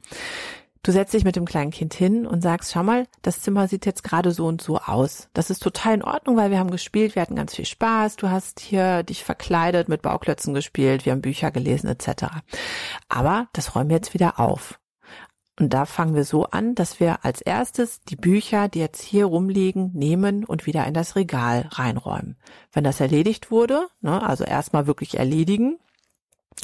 du 0.84 0.92
setzt 0.92 1.14
dich 1.14 1.24
mit 1.24 1.36
dem 1.36 1.46
kleinen 1.46 1.72
Kind 1.72 1.94
hin 1.94 2.26
und 2.26 2.42
sagst, 2.42 2.72
schau 2.72 2.84
mal, 2.84 3.08
das 3.22 3.42
Zimmer 3.42 3.68
sieht 3.68 3.86
jetzt 3.86 4.04
gerade 4.04 4.32
so 4.32 4.46
und 4.46 4.62
so 4.62 4.78
aus. 4.80 5.30
Das 5.34 5.50
ist 5.50 5.64
total 5.64 5.96
in 5.96 6.04
Ordnung, 6.04 6.38
weil 6.38 6.52
wir 6.52 6.60
haben 6.60 6.72
gespielt, 6.72 7.16
wir 7.16 7.22
hatten 7.22 7.36
ganz 7.36 7.56
viel 7.56 7.66
Spaß, 7.66 8.18
du 8.18 8.30
hast 8.30 8.60
hier 8.60 9.04
dich 9.04 9.24
verkleidet, 9.24 9.88
mit 9.88 10.02
Bauklötzen 10.02 10.54
gespielt, 10.54 11.06
wir 11.06 11.14
haben 11.14 11.22
Bücher 11.22 11.52
gelesen 11.52 11.88
etc. 11.88 12.26
Aber 13.08 13.48
das 13.54 13.76
räumen 13.76 13.90
wir 13.90 13.98
jetzt 13.98 14.14
wieder 14.14 14.40
auf. 14.40 14.80
Und 15.58 15.74
da 15.74 15.86
fangen 15.86 16.16
wir 16.16 16.26
so 16.26 16.46
an, 16.46 16.76
dass 16.76 17.00
wir 17.00 17.24
als 17.24 17.42
erstes 17.42 18.02
die 18.02 18.18
Bücher, 18.18 18.68
die 18.68 18.80
jetzt 18.80 19.02
hier 19.02 19.26
rumliegen, 19.26 19.92
nehmen 19.94 20.44
und 20.44 20.66
wieder 20.66 20.86
in 20.86 20.94
das 20.94 21.16
Regal 21.16 21.70
reinräumen. 21.72 22.36
Wenn 22.74 22.84
das 22.84 23.00
erledigt 23.00 23.52
wurde, 23.52 23.88
ne, 24.02 24.22
also 24.22 24.44
erstmal 24.44 24.86
wirklich 24.86 25.18
erledigen, 25.18 25.78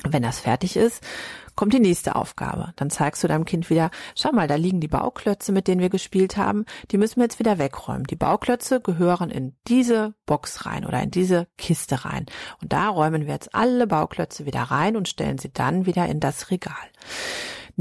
wenn 0.03 0.23
das 0.23 0.39
fertig 0.39 0.75
ist, 0.77 1.03
kommt 1.55 1.73
die 1.73 1.79
nächste 1.79 2.15
Aufgabe. 2.15 2.73
Dann 2.75 2.89
zeigst 2.89 3.23
du 3.23 3.27
deinem 3.27 3.45
Kind 3.45 3.69
wieder, 3.69 3.91
schau 4.15 4.31
mal, 4.31 4.47
da 4.47 4.55
liegen 4.55 4.79
die 4.79 4.87
Bauklötze, 4.87 5.51
mit 5.51 5.67
denen 5.67 5.81
wir 5.81 5.89
gespielt 5.89 6.37
haben, 6.37 6.65
die 6.91 6.97
müssen 6.97 7.17
wir 7.17 7.23
jetzt 7.23 7.39
wieder 7.39 7.59
wegräumen. 7.59 8.05
Die 8.05 8.15
Bauklötze 8.15 8.81
gehören 8.81 9.29
in 9.29 9.55
diese 9.67 10.13
Box 10.25 10.65
rein 10.65 10.85
oder 10.85 11.01
in 11.01 11.11
diese 11.11 11.47
Kiste 11.57 12.05
rein. 12.05 12.25
Und 12.61 12.73
da 12.73 12.87
räumen 12.87 13.25
wir 13.25 13.33
jetzt 13.33 13.53
alle 13.53 13.85
Bauklötze 13.85 14.45
wieder 14.45 14.63
rein 14.63 14.95
und 14.95 15.09
stellen 15.09 15.37
sie 15.37 15.51
dann 15.51 15.85
wieder 15.85 16.07
in 16.07 16.19
das 16.19 16.51
Regal. 16.51 16.75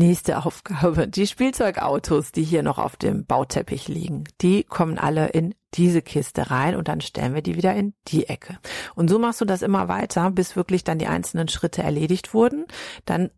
Nächste 0.01 0.47
Aufgabe. 0.47 1.09
Die 1.09 1.27
Spielzeugautos, 1.27 2.33
die 2.33 2.43
hier 2.43 2.63
noch 2.63 2.79
auf 2.79 2.97
dem 2.97 3.27
Bauteppich 3.27 3.87
liegen, 3.87 4.25
die 4.41 4.65
kommen 4.65 4.99
alle 4.99 5.29
in 5.29 5.55
diese 5.75 6.01
Kiste 6.01 6.51
rein 6.51 6.75
und 6.75 6.89
dann 6.89 7.03
stellen 7.03 7.35
wir 7.35 7.43
die 7.43 7.55
wieder 7.55 7.75
in 7.75 7.93
die 8.09 8.27
Ecke. 8.27 8.59
Und 8.95 9.11
so 9.11 9.19
machst 9.19 9.43
du 9.43 9.45
das 9.45 9.61
immer 9.61 9.89
weiter, 9.89 10.31
bis 10.31 10.57
wirklich 10.57 10.85
dann 10.85 10.99
die 10.99 11.07
einzelnen 11.07 11.49
Schritte 11.49 11.83
erledigt 11.83 12.33
wurden. 12.33 12.65
Dann 13.05 13.29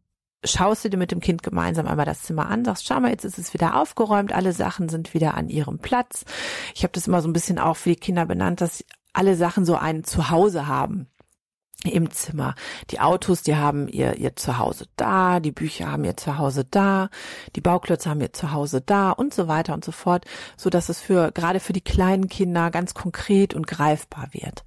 schaust 0.44 0.84
du 0.84 0.88
dir 0.88 0.98
mit 0.98 1.10
dem 1.10 1.18
Kind 1.18 1.42
gemeinsam 1.42 1.88
einmal 1.88 2.06
das 2.06 2.22
Zimmer 2.22 2.46
an, 2.46 2.64
sagst, 2.64 2.86
schau 2.86 3.00
mal, 3.00 3.10
jetzt 3.10 3.24
ist 3.24 3.38
es 3.38 3.52
wieder 3.54 3.74
aufgeräumt, 3.74 4.32
alle 4.32 4.52
Sachen 4.52 4.88
sind 4.88 5.14
wieder 5.14 5.34
an 5.34 5.48
ihrem 5.48 5.80
Platz. 5.80 6.24
Ich 6.76 6.84
habe 6.84 6.92
das 6.92 7.08
immer 7.08 7.22
so 7.22 7.28
ein 7.28 7.32
bisschen 7.32 7.58
auch 7.58 7.76
für 7.76 7.88
die 7.88 7.96
Kinder 7.96 8.24
benannt, 8.24 8.60
dass 8.60 8.84
alle 9.12 9.34
Sachen 9.34 9.64
so 9.64 9.74
ein 9.74 10.04
Zuhause 10.04 10.68
haben 10.68 11.08
im 11.84 12.10
Zimmer. 12.10 12.54
Die 12.90 13.00
Autos, 13.00 13.42
die 13.42 13.56
haben 13.56 13.88
ihr, 13.88 14.16
ihr 14.16 14.36
Zuhause 14.36 14.86
da, 14.96 15.40
die 15.40 15.52
Bücher 15.52 15.90
haben 15.90 16.04
ihr 16.04 16.16
Zuhause 16.16 16.64
da, 16.64 17.10
die 17.56 17.60
Bauklötze 17.60 18.10
haben 18.10 18.20
ihr 18.20 18.32
Zuhause 18.32 18.80
da 18.80 19.10
und 19.10 19.34
so 19.34 19.48
weiter 19.48 19.74
und 19.74 19.84
so 19.84 19.92
fort, 19.92 20.24
so 20.56 20.70
dass 20.70 20.88
es 20.88 21.00
für, 21.00 21.32
gerade 21.32 21.60
für 21.60 21.72
die 21.72 21.80
kleinen 21.80 22.28
Kinder 22.28 22.70
ganz 22.70 22.94
konkret 22.94 23.54
und 23.54 23.66
greifbar 23.66 24.28
wird. 24.32 24.64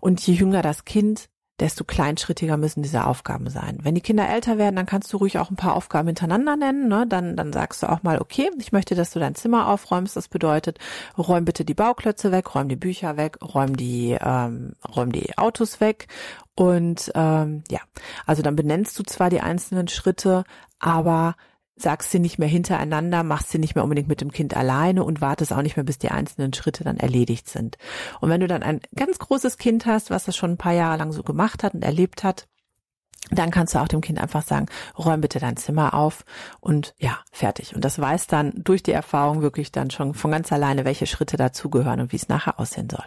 Und 0.00 0.26
je 0.26 0.34
jünger 0.34 0.62
das 0.62 0.84
Kind, 0.84 1.29
desto 1.60 1.84
kleinschrittiger 1.84 2.56
müssen 2.56 2.82
diese 2.82 3.06
Aufgaben 3.06 3.50
sein. 3.50 3.78
Wenn 3.82 3.94
die 3.94 4.00
Kinder 4.00 4.28
älter 4.28 4.58
werden, 4.58 4.76
dann 4.76 4.86
kannst 4.86 5.12
du 5.12 5.18
ruhig 5.18 5.38
auch 5.38 5.50
ein 5.50 5.56
paar 5.56 5.76
Aufgaben 5.76 6.08
hintereinander 6.08 6.56
nennen. 6.56 6.88
Ne? 6.88 7.06
Dann, 7.06 7.36
dann 7.36 7.52
sagst 7.52 7.82
du 7.82 7.88
auch 7.88 8.02
mal, 8.02 8.18
okay, 8.20 8.50
ich 8.58 8.72
möchte, 8.72 8.94
dass 8.94 9.10
du 9.10 9.20
dein 9.20 9.34
Zimmer 9.34 9.68
aufräumst. 9.68 10.16
Das 10.16 10.28
bedeutet, 10.28 10.78
räum 11.18 11.44
bitte 11.44 11.64
die 11.64 11.74
Bauklötze 11.74 12.32
weg, 12.32 12.54
räum 12.54 12.68
die 12.68 12.76
Bücher 12.76 13.16
weg, 13.16 13.38
räum 13.42 13.76
die, 13.76 14.16
ähm, 14.20 14.72
räum 14.96 15.12
die 15.12 15.36
Autos 15.36 15.80
weg. 15.80 16.08
Und 16.54 17.12
ähm, 17.14 17.62
ja, 17.70 17.80
also 18.26 18.42
dann 18.42 18.56
benennst 18.56 18.98
du 18.98 19.02
zwar 19.02 19.30
die 19.30 19.40
einzelnen 19.40 19.88
Schritte, 19.88 20.44
aber 20.78 21.36
sagst 21.82 22.10
sie 22.10 22.18
nicht 22.18 22.38
mehr 22.38 22.48
hintereinander, 22.48 23.22
machst 23.22 23.50
sie 23.50 23.58
nicht 23.58 23.74
mehr 23.74 23.84
unbedingt 23.84 24.08
mit 24.08 24.20
dem 24.20 24.32
Kind 24.32 24.56
alleine 24.56 25.04
und 25.04 25.20
wartest 25.20 25.52
auch 25.52 25.62
nicht 25.62 25.76
mehr, 25.76 25.84
bis 25.84 25.98
die 25.98 26.10
einzelnen 26.10 26.52
Schritte 26.52 26.84
dann 26.84 26.98
erledigt 26.98 27.48
sind. 27.48 27.76
Und 28.20 28.30
wenn 28.30 28.40
du 28.40 28.46
dann 28.46 28.62
ein 28.62 28.80
ganz 28.94 29.18
großes 29.18 29.58
Kind 29.58 29.86
hast, 29.86 30.10
was 30.10 30.24
das 30.24 30.36
schon 30.36 30.52
ein 30.52 30.58
paar 30.58 30.72
Jahre 30.72 30.98
lang 30.98 31.12
so 31.12 31.22
gemacht 31.22 31.62
hat 31.62 31.74
und 31.74 31.82
erlebt 31.82 32.24
hat, 32.24 32.46
dann 33.30 33.50
kannst 33.50 33.74
du 33.74 33.78
auch 33.78 33.88
dem 33.88 34.00
Kind 34.00 34.18
einfach 34.20 34.42
sagen, 34.42 34.66
räum 34.98 35.20
bitte 35.20 35.38
dein 35.38 35.56
Zimmer 35.56 35.94
auf 35.94 36.24
und 36.60 36.94
ja, 36.98 37.18
fertig. 37.30 37.74
Und 37.74 37.84
das 37.84 37.98
weiß 37.98 38.26
dann 38.26 38.52
durch 38.56 38.82
die 38.82 38.92
Erfahrung 38.92 39.42
wirklich 39.42 39.70
dann 39.70 39.90
schon 39.90 40.14
von 40.14 40.30
ganz 40.30 40.52
alleine, 40.52 40.84
welche 40.84 41.06
Schritte 41.06 41.36
dazugehören 41.36 42.00
und 42.00 42.12
wie 42.12 42.16
es 42.16 42.28
nachher 42.28 42.58
aussehen 42.58 42.88
soll. 42.90 43.04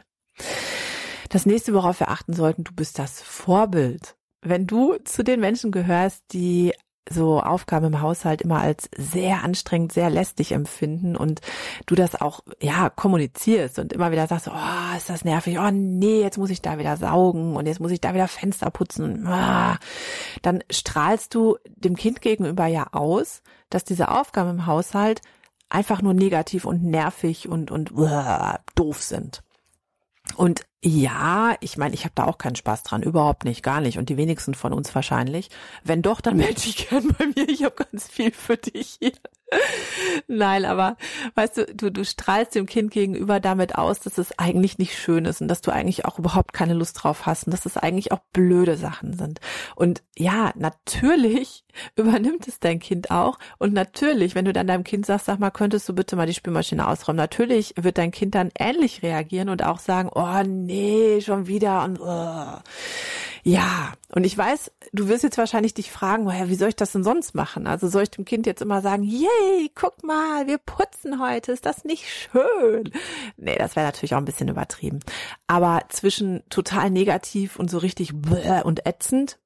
Das 1.29 1.45
nächste, 1.45 1.73
worauf 1.73 1.99
wir 1.99 2.09
achten 2.09 2.33
sollten, 2.33 2.63
du 2.63 2.73
bist 2.73 2.99
das 2.99 3.21
Vorbild. 3.21 4.15
Wenn 4.41 4.67
du 4.67 4.97
zu 5.03 5.23
den 5.23 5.39
Menschen 5.39 5.71
gehörst, 5.71 6.23
die 6.31 6.73
so 7.09 7.41
Aufgaben 7.41 7.87
im 7.87 8.01
Haushalt 8.01 8.41
immer 8.41 8.59
als 8.59 8.89
sehr 8.95 9.43
anstrengend, 9.43 9.91
sehr 9.91 10.09
lästig 10.09 10.53
empfinden 10.53 11.15
und 11.15 11.41
du 11.85 11.95
das 11.95 12.19
auch, 12.19 12.41
ja, 12.61 12.89
kommunizierst 12.89 13.79
und 13.79 13.93
immer 13.93 14.11
wieder 14.11 14.27
sagst, 14.27 14.47
oh, 14.47 14.97
ist 14.97 15.09
das 15.09 15.25
nervig, 15.25 15.59
oh 15.59 15.71
nee, 15.71 16.21
jetzt 16.21 16.37
muss 16.37 16.49
ich 16.49 16.61
da 16.61 16.77
wieder 16.77 16.97
saugen 16.97 17.55
und 17.55 17.65
jetzt 17.65 17.79
muss 17.79 17.91
ich 17.91 18.01
da 18.01 18.13
wieder 18.13 18.27
Fenster 18.27 18.71
putzen, 18.71 19.27
ah, 19.27 19.77
dann 20.41 20.63
strahlst 20.69 21.35
du 21.35 21.57
dem 21.65 21.95
Kind 21.95 22.21
gegenüber 22.21 22.67
ja 22.67 22.87
aus, 22.93 23.41
dass 23.69 23.83
diese 23.83 24.09
Aufgaben 24.09 24.51
im 24.51 24.65
Haushalt 24.65 25.21
einfach 25.69 26.01
nur 26.01 26.13
negativ 26.13 26.65
und 26.65 26.83
nervig 26.83 27.49
und, 27.49 27.71
und 27.71 27.91
uh, 27.91 28.57
doof 28.75 29.01
sind. 29.01 29.43
Und 30.37 30.65
ja, 30.86 31.56
ich 31.62 31.78
meine, 31.78 31.93
ich 31.93 32.04
habe 32.04 32.13
da 32.13 32.26
auch 32.26 32.38
keinen 32.38 32.58
Spaß 32.58 32.84
dran, 32.84 33.04
überhaupt 33.04 33.46
nicht, 33.46 33.63
gar 33.63 33.80
nicht. 33.80 33.98
Und 33.98 34.10
die 34.10 34.17
wenigsten 34.17 34.54
von 34.54 34.74
uns 34.74 34.93
wahrscheinlich. 34.93 35.50
Wenn 35.84 36.02
doch, 36.02 36.19
dann 36.19 36.38
melde 36.38 36.60
dich 36.60 36.89
gern 36.89 37.08
bei 37.17 37.28
mir. 37.28 37.48
Ich 37.48 37.63
habe 37.63 37.76
ganz 37.76 38.08
viel 38.10 38.32
für 38.32 38.58
dich 38.58 38.98
hier. 39.00 39.13
Nein, 40.28 40.65
aber 40.65 40.98
weißt 41.36 41.58
du, 41.58 41.65
du, 41.67 41.91
du 41.91 42.06
strahlst 42.06 42.56
dem 42.56 42.65
Kind 42.65 42.91
gegenüber 42.91 43.39
damit 43.39 43.76
aus, 43.76 44.00
dass 44.00 44.17
es 44.17 44.38
eigentlich 44.39 44.78
nicht 44.78 44.98
schön 44.98 45.26
ist 45.26 45.41
und 45.41 45.48
dass 45.48 45.62
du 45.62 45.72
eigentlich 45.72 46.06
auch 46.06 46.19
überhaupt 46.19 46.54
keine 46.54 46.74
Lust 46.74 47.04
drauf 47.04 47.26
hast 47.26 47.46
und 47.46 47.54
dass 47.54 47.65
es 47.65 47.78
eigentlich 47.78 48.12
auch 48.12 48.19
blöde 48.32 48.78
Sachen 48.78 49.13
sind. 49.13 49.39
Und 49.76 50.02
ja, 50.17 50.52
natürlich 50.56 51.65
übernimmt 51.96 52.48
es 52.48 52.60
dein 52.60 52.80
Kind 52.80 53.12
auch. 53.12 53.38
Und 53.58 53.74
natürlich, 53.74 54.36
wenn 54.36 54.46
du 54.46 54.54
dann 54.54 54.67
deinem 54.67 54.84
Kind 54.84 55.06
sagst, 55.06 55.26
sag 55.26 55.39
mal, 55.39 55.52
könntest 55.52 55.88
du 55.88 55.93
bitte 55.93 56.15
mal 56.15 56.28
die 56.28 56.34
Spülmaschine 56.34 56.88
ausräumen, 56.88 57.17
natürlich 57.17 57.74
wird 57.78 57.98
dein 57.98 58.12
Kind 58.12 58.36
dann 58.36 58.52
ähnlich 58.58 59.04
reagieren 59.04 59.50
und 59.50 59.63
auch 59.63 59.80
sagen, 59.80 60.10
oh 60.13 60.43
nee, 60.43 60.72
schon 61.21 61.47
wieder 61.47 61.83
und 61.83 61.99
oh. 62.01 62.59
Ja, 63.45 63.91
und 64.07 64.23
ich 64.23 64.38
weiß, 64.38 64.71
du 64.93 65.09
wirst 65.09 65.23
jetzt 65.23 65.38
wahrscheinlich 65.38 65.73
dich 65.73 65.91
fragen, 65.91 66.25
woher, 66.25 66.47
wie 66.47 66.55
soll 66.55 66.69
ich 66.69 66.77
das 66.77 66.93
denn 66.93 67.03
sonst 67.03 67.36
machen? 67.36 67.67
Also 67.67 67.89
soll 67.89 68.03
ich 68.03 68.12
dem 68.12 68.23
Kind 68.23 68.45
jetzt 68.45 68.62
immer 68.62 68.81
sagen, 68.81 69.03
yay, 69.03 69.69
guck 69.75 70.01
mal, 70.01 70.47
wir 70.47 70.59
putzen 70.59 71.19
heute, 71.19 71.51
ist 71.51 71.65
das 71.65 71.83
nicht 71.83 72.05
schön? 72.07 72.89
Nee, 73.36 73.57
das 73.57 73.75
wäre 73.75 73.86
natürlich 73.86 74.13
auch 74.13 74.19
ein 74.19 74.25
bisschen 74.25 74.47
übertrieben. 74.47 74.99
Aber 75.45 75.81
zwischen 75.89 76.41
total 76.49 76.89
negativ 76.89 77.59
und 77.59 77.69
so 77.69 77.79
richtig 77.79 78.13
und 78.63 78.86
ätzend 78.88 79.39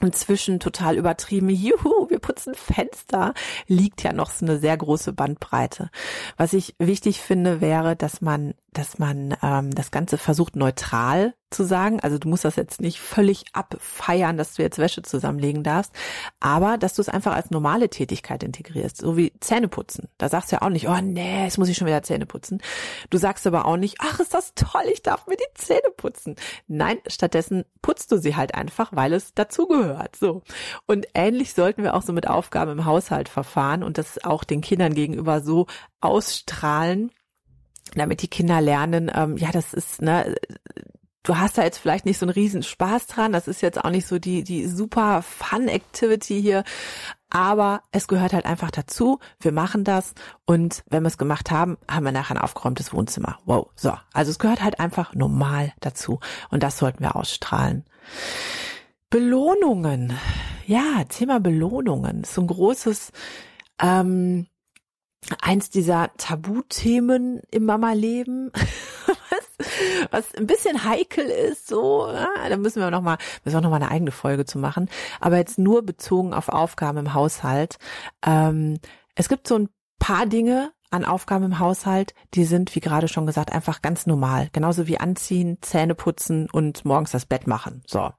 inzwischen 0.00 0.58
total 0.58 0.96
übertrieben, 0.96 1.48
juhu, 1.48 2.08
wir 2.08 2.18
putzen 2.18 2.54
Fenster, 2.54 3.34
liegt 3.68 4.02
ja 4.02 4.12
noch 4.12 4.30
so 4.30 4.44
eine 4.44 4.58
sehr 4.58 4.76
große 4.76 5.12
Bandbreite. 5.12 5.90
Was 6.36 6.54
ich 6.54 6.74
wichtig 6.78 7.20
finde, 7.20 7.60
wäre, 7.60 7.94
dass 7.94 8.20
man, 8.20 8.54
dass 8.72 8.98
man 8.98 9.36
ähm, 9.42 9.70
das 9.70 9.90
Ganze 9.90 10.18
versucht 10.18 10.56
neutral 10.56 11.34
zu 11.50 11.64
sagen. 11.64 12.00
Also 12.00 12.18
du 12.18 12.28
musst 12.28 12.44
das 12.44 12.56
jetzt 12.56 12.80
nicht 12.80 13.00
völlig 13.00 13.44
abfeiern, 13.52 14.38
dass 14.38 14.54
du 14.54 14.62
jetzt 14.62 14.78
Wäsche 14.78 15.02
zusammenlegen 15.02 15.62
darfst, 15.62 15.92
aber 16.40 16.78
dass 16.78 16.94
du 16.94 17.02
es 17.02 17.08
einfach 17.08 17.34
als 17.34 17.50
normale 17.50 17.90
Tätigkeit 17.90 18.42
integrierst, 18.42 18.96
so 18.96 19.16
wie 19.16 19.32
Zähne 19.40 19.68
putzen. 19.68 20.08
Da 20.16 20.28
sagst 20.28 20.50
du 20.50 20.56
ja 20.56 20.62
auch 20.62 20.70
nicht, 20.70 20.88
oh 20.88 21.00
nee, 21.02 21.44
jetzt 21.44 21.58
muss 21.58 21.68
ich 21.68 21.76
schon 21.76 21.86
wieder 21.86 22.02
Zähne 22.02 22.26
putzen. 22.26 22.62
Du 23.10 23.18
sagst 23.18 23.46
aber 23.46 23.66
auch 23.66 23.76
nicht, 23.76 23.96
ach, 24.00 24.20
ist 24.20 24.34
das 24.34 24.54
toll, 24.54 24.84
ich 24.90 25.02
darf 25.02 25.26
mir 25.26 25.36
die 25.36 25.54
Zähne 25.54 25.90
putzen. 25.96 26.36
Nein, 26.66 26.98
stattdessen 27.06 27.64
putzt 27.82 28.10
du 28.10 28.16
sie 28.16 28.36
halt 28.36 28.54
einfach, 28.54 28.90
weil 28.92 29.12
es 29.12 29.34
dazugehört. 29.34 30.16
So. 30.16 30.42
Und 30.86 31.06
ähnlich 31.14 31.52
sollten 31.52 31.82
wir 31.82 31.94
auch 31.94 32.02
so 32.02 32.12
mit 32.12 32.26
Aufgaben 32.26 32.72
im 32.72 32.84
Haushalt 32.86 33.28
verfahren 33.28 33.82
und 33.82 33.98
das 33.98 34.24
auch 34.24 34.44
den 34.44 34.62
Kindern 34.62 34.94
gegenüber 34.94 35.40
so 35.40 35.66
ausstrahlen, 36.00 37.10
damit 37.94 38.22
die 38.22 38.28
Kinder 38.28 38.60
lernen, 38.60 39.10
ähm, 39.14 39.36
ja, 39.36 39.50
das 39.50 39.74
ist, 39.74 40.02
ne, 40.02 40.34
du 41.22 41.38
hast 41.38 41.58
da 41.58 41.62
jetzt 41.62 41.78
vielleicht 41.78 42.04
nicht 42.04 42.18
so 42.18 42.26
einen 42.26 42.32
riesen 42.32 42.62
Spaß 42.62 43.06
dran. 43.06 43.32
Das 43.32 43.48
ist 43.48 43.62
jetzt 43.62 43.82
auch 43.82 43.90
nicht 43.90 44.06
so 44.06 44.18
die, 44.18 44.42
die 44.42 44.66
super 44.66 45.22
Fun 45.22 45.68
Activity 45.68 46.40
hier. 46.40 46.64
Aber 47.30 47.82
es 47.92 48.08
gehört 48.08 48.32
halt 48.32 48.44
einfach 48.44 48.70
dazu. 48.70 49.18
Wir 49.40 49.52
machen 49.52 49.84
das. 49.84 50.14
Und 50.44 50.82
wenn 50.88 51.02
wir 51.02 51.08
es 51.08 51.18
gemacht 51.18 51.50
haben, 51.50 51.78
haben 51.90 52.04
wir 52.04 52.12
nachher 52.12 52.36
ein 52.36 52.42
aufgeräumtes 52.42 52.92
Wohnzimmer. 52.92 53.38
Wow. 53.44 53.70
So. 53.74 53.94
Also 54.12 54.30
es 54.30 54.38
gehört 54.38 54.62
halt 54.62 54.80
einfach 54.80 55.14
normal 55.14 55.72
dazu. 55.80 56.20
Und 56.50 56.62
das 56.62 56.78
sollten 56.78 57.00
wir 57.00 57.16
ausstrahlen. 57.16 57.84
Belohnungen. 59.08 60.12
Ja, 60.66 61.04
Thema 61.08 61.40
Belohnungen. 61.40 62.24
So 62.24 62.42
ein 62.42 62.46
großes, 62.46 63.12
ähm, 63.80 64.46
eins 65.40 65.70
dieser 65.70 66.10
Tabuthemen 66.16 67.42
im 67.50 67.64
Mama-Leben, 67.64 68.50
was, 69.06 69.68
was 70.10 70.34
ein 70.34 70.46
bisschen 70.46 70.84
heikel 70.84 71.24
ist, 71.24 71.68
so, 71.68 72.08
ja, 72.08 72.48
da 72.48 72.56
müssen 72.56 72.80
wir 72.80 72.90
noch 72.90 73.02
mal, 73.02 73.18
müssen 73.44 73.56
wir 73.56 73.60
noch 73.60 73.70
mal 73.70 73.76
eine 73.76 73.90
eigene 73.90 74.10
Folge 74.10 74.44
zu 74.44 74.58
machen, 74.58 74.88
aber 75.20 75.36
jetzt 75.36 75.58
nur 75.58 75.82
bezogen 75.82 76.34
auf 76.34 76.48
Aufgaben 76.48 76.98
im 76.98 77.14
Haushalt. 77.14 77.78
Ähm, 78.24 78.78
es 79.14 79.28
gibt 79.28 79.46
so 79.46 79.56
ein 79.56 79.68
paar 79.98 80.26
Dinge, 80.26 80.72
an 80.92 81.04
Aufgaben 81.04 81.44
im 81.44 81.58
Haushalt, 81.58 82.14
die 82.34 82.44
sind, 82.44 82.74
wie 82.74 82.80
gerade 82.80 83.08
schon 83.08 83.26
gesagt, 83.26 83.52
einfach 83.52 83.82
ganz 83.82 84.06
normal. 84.06 84.48
Genauso 84.52 84.86
wie 84.86 84.98
anziehen, 84.98 85.58
Zähne 85.62 85.94
putzen 85.94 86.48
und 86.50 86.84
morgens 86.84 87.12
das 87.12 87.24
Bett 87.24 87.46
machen. 87.46 87.82
So. 87.86 88.10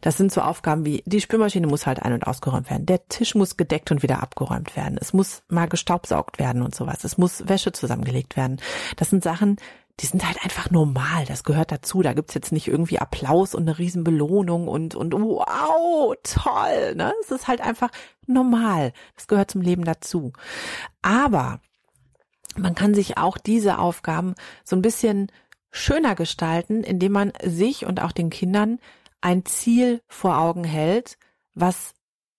Das 0.00 0.16
sind 0.16 0.32
so 0.32 0.40
Aufgaben 0.40 0.86
wie, 0.86 1.02
die 1.06 1.20
Spülmaschine 1.20 1.66
muss 1.66 1.86
halt 1.86 2.02
ein- 2.02 2.12
und 2.12 2.26
ausgeräumt 2.26 2.70
werden. 2.70 2.86
Der 2.86 3.06
Tisch 3.08 3.34
muss 3.34 3.56
gedeckt 3.56 3.90
und 3.90 4.02
wieder 4.02 4.22
abgeräumt 4.22 4.74
werden. 4.76 4.98
Es 5.00 5.12
muss 5.12 5.42
mal 5.48 5.68
gestaubsaugt 5.68 6.38
werden 6.38 6.62
und 6.62 6.74
sowas. 6.74 7.04
Es 7.04 7.18
muss 7.18 7.46
Wäsche 7.48 7.72
zusammengelegt 7.72 8.36
werden. 8.36 8.58
Das 8.96 9.10
sind 9.10 9.22
Sachen, 9.22 9.56
die 10.00 10.06
sind 10.06 10.26
halt 10.26 10.42
einfach 10.44 10.70
normal. 10.70 11.24
Das 11.26 11.44
gehört 11.44 11.72
dazu. 11.72 12.02
Da 12.02 12.12
gibt's 12.12 12.34
jetzt 12.34 12.52
nicht 12.52 12.68
irgendwie 12.68 13.00
Applaus 13.00 13.54
und 13.54 13.62
eine 13.62 13.78
Riesenbelohnung 13.78 14.68
und, 14.68 14.94
und 14.94 15.12
wow, 15.12 16.14
toll. 16.22 16.94
Ne? 16.94 17.12
Es 17.22 17.30
ist 17.30 17.48
halt 17.48 17.60
einfach 17.60 17.90
normal. 18.26 18.92
Das 19.16 19.26
gehört 19.26 19.50
zum 19.50 19.60
Leben 19.60 19.84
dazu. 19.84 20.32
Aber 21.02 21.60
man 22.58 22.74
kann 22.74 22.94
sich 22.94 23.18
auch 23.18 23.38
diese 23.38 23.78
Aufgaben 23.78 24.34
so 24.64 24.76
ein 24.76 24.82
bisschen 24.82 25.30
schöner 25.70 26.14
gestalten, 26.14 26.82
indem 26.82 27.12
man 27.12 27.32
sich 27.42 27.86
und 27.86 28.00
auch 28.02 28.12
den 28.12 28.30
Kindern 28.30 28.78
ein 29.20 29.44
Ziel 29.44 30.00
vor 30.06 30.38
Augen 30.38 30.64
hält, 30.64 31.18
was 31.54 31.94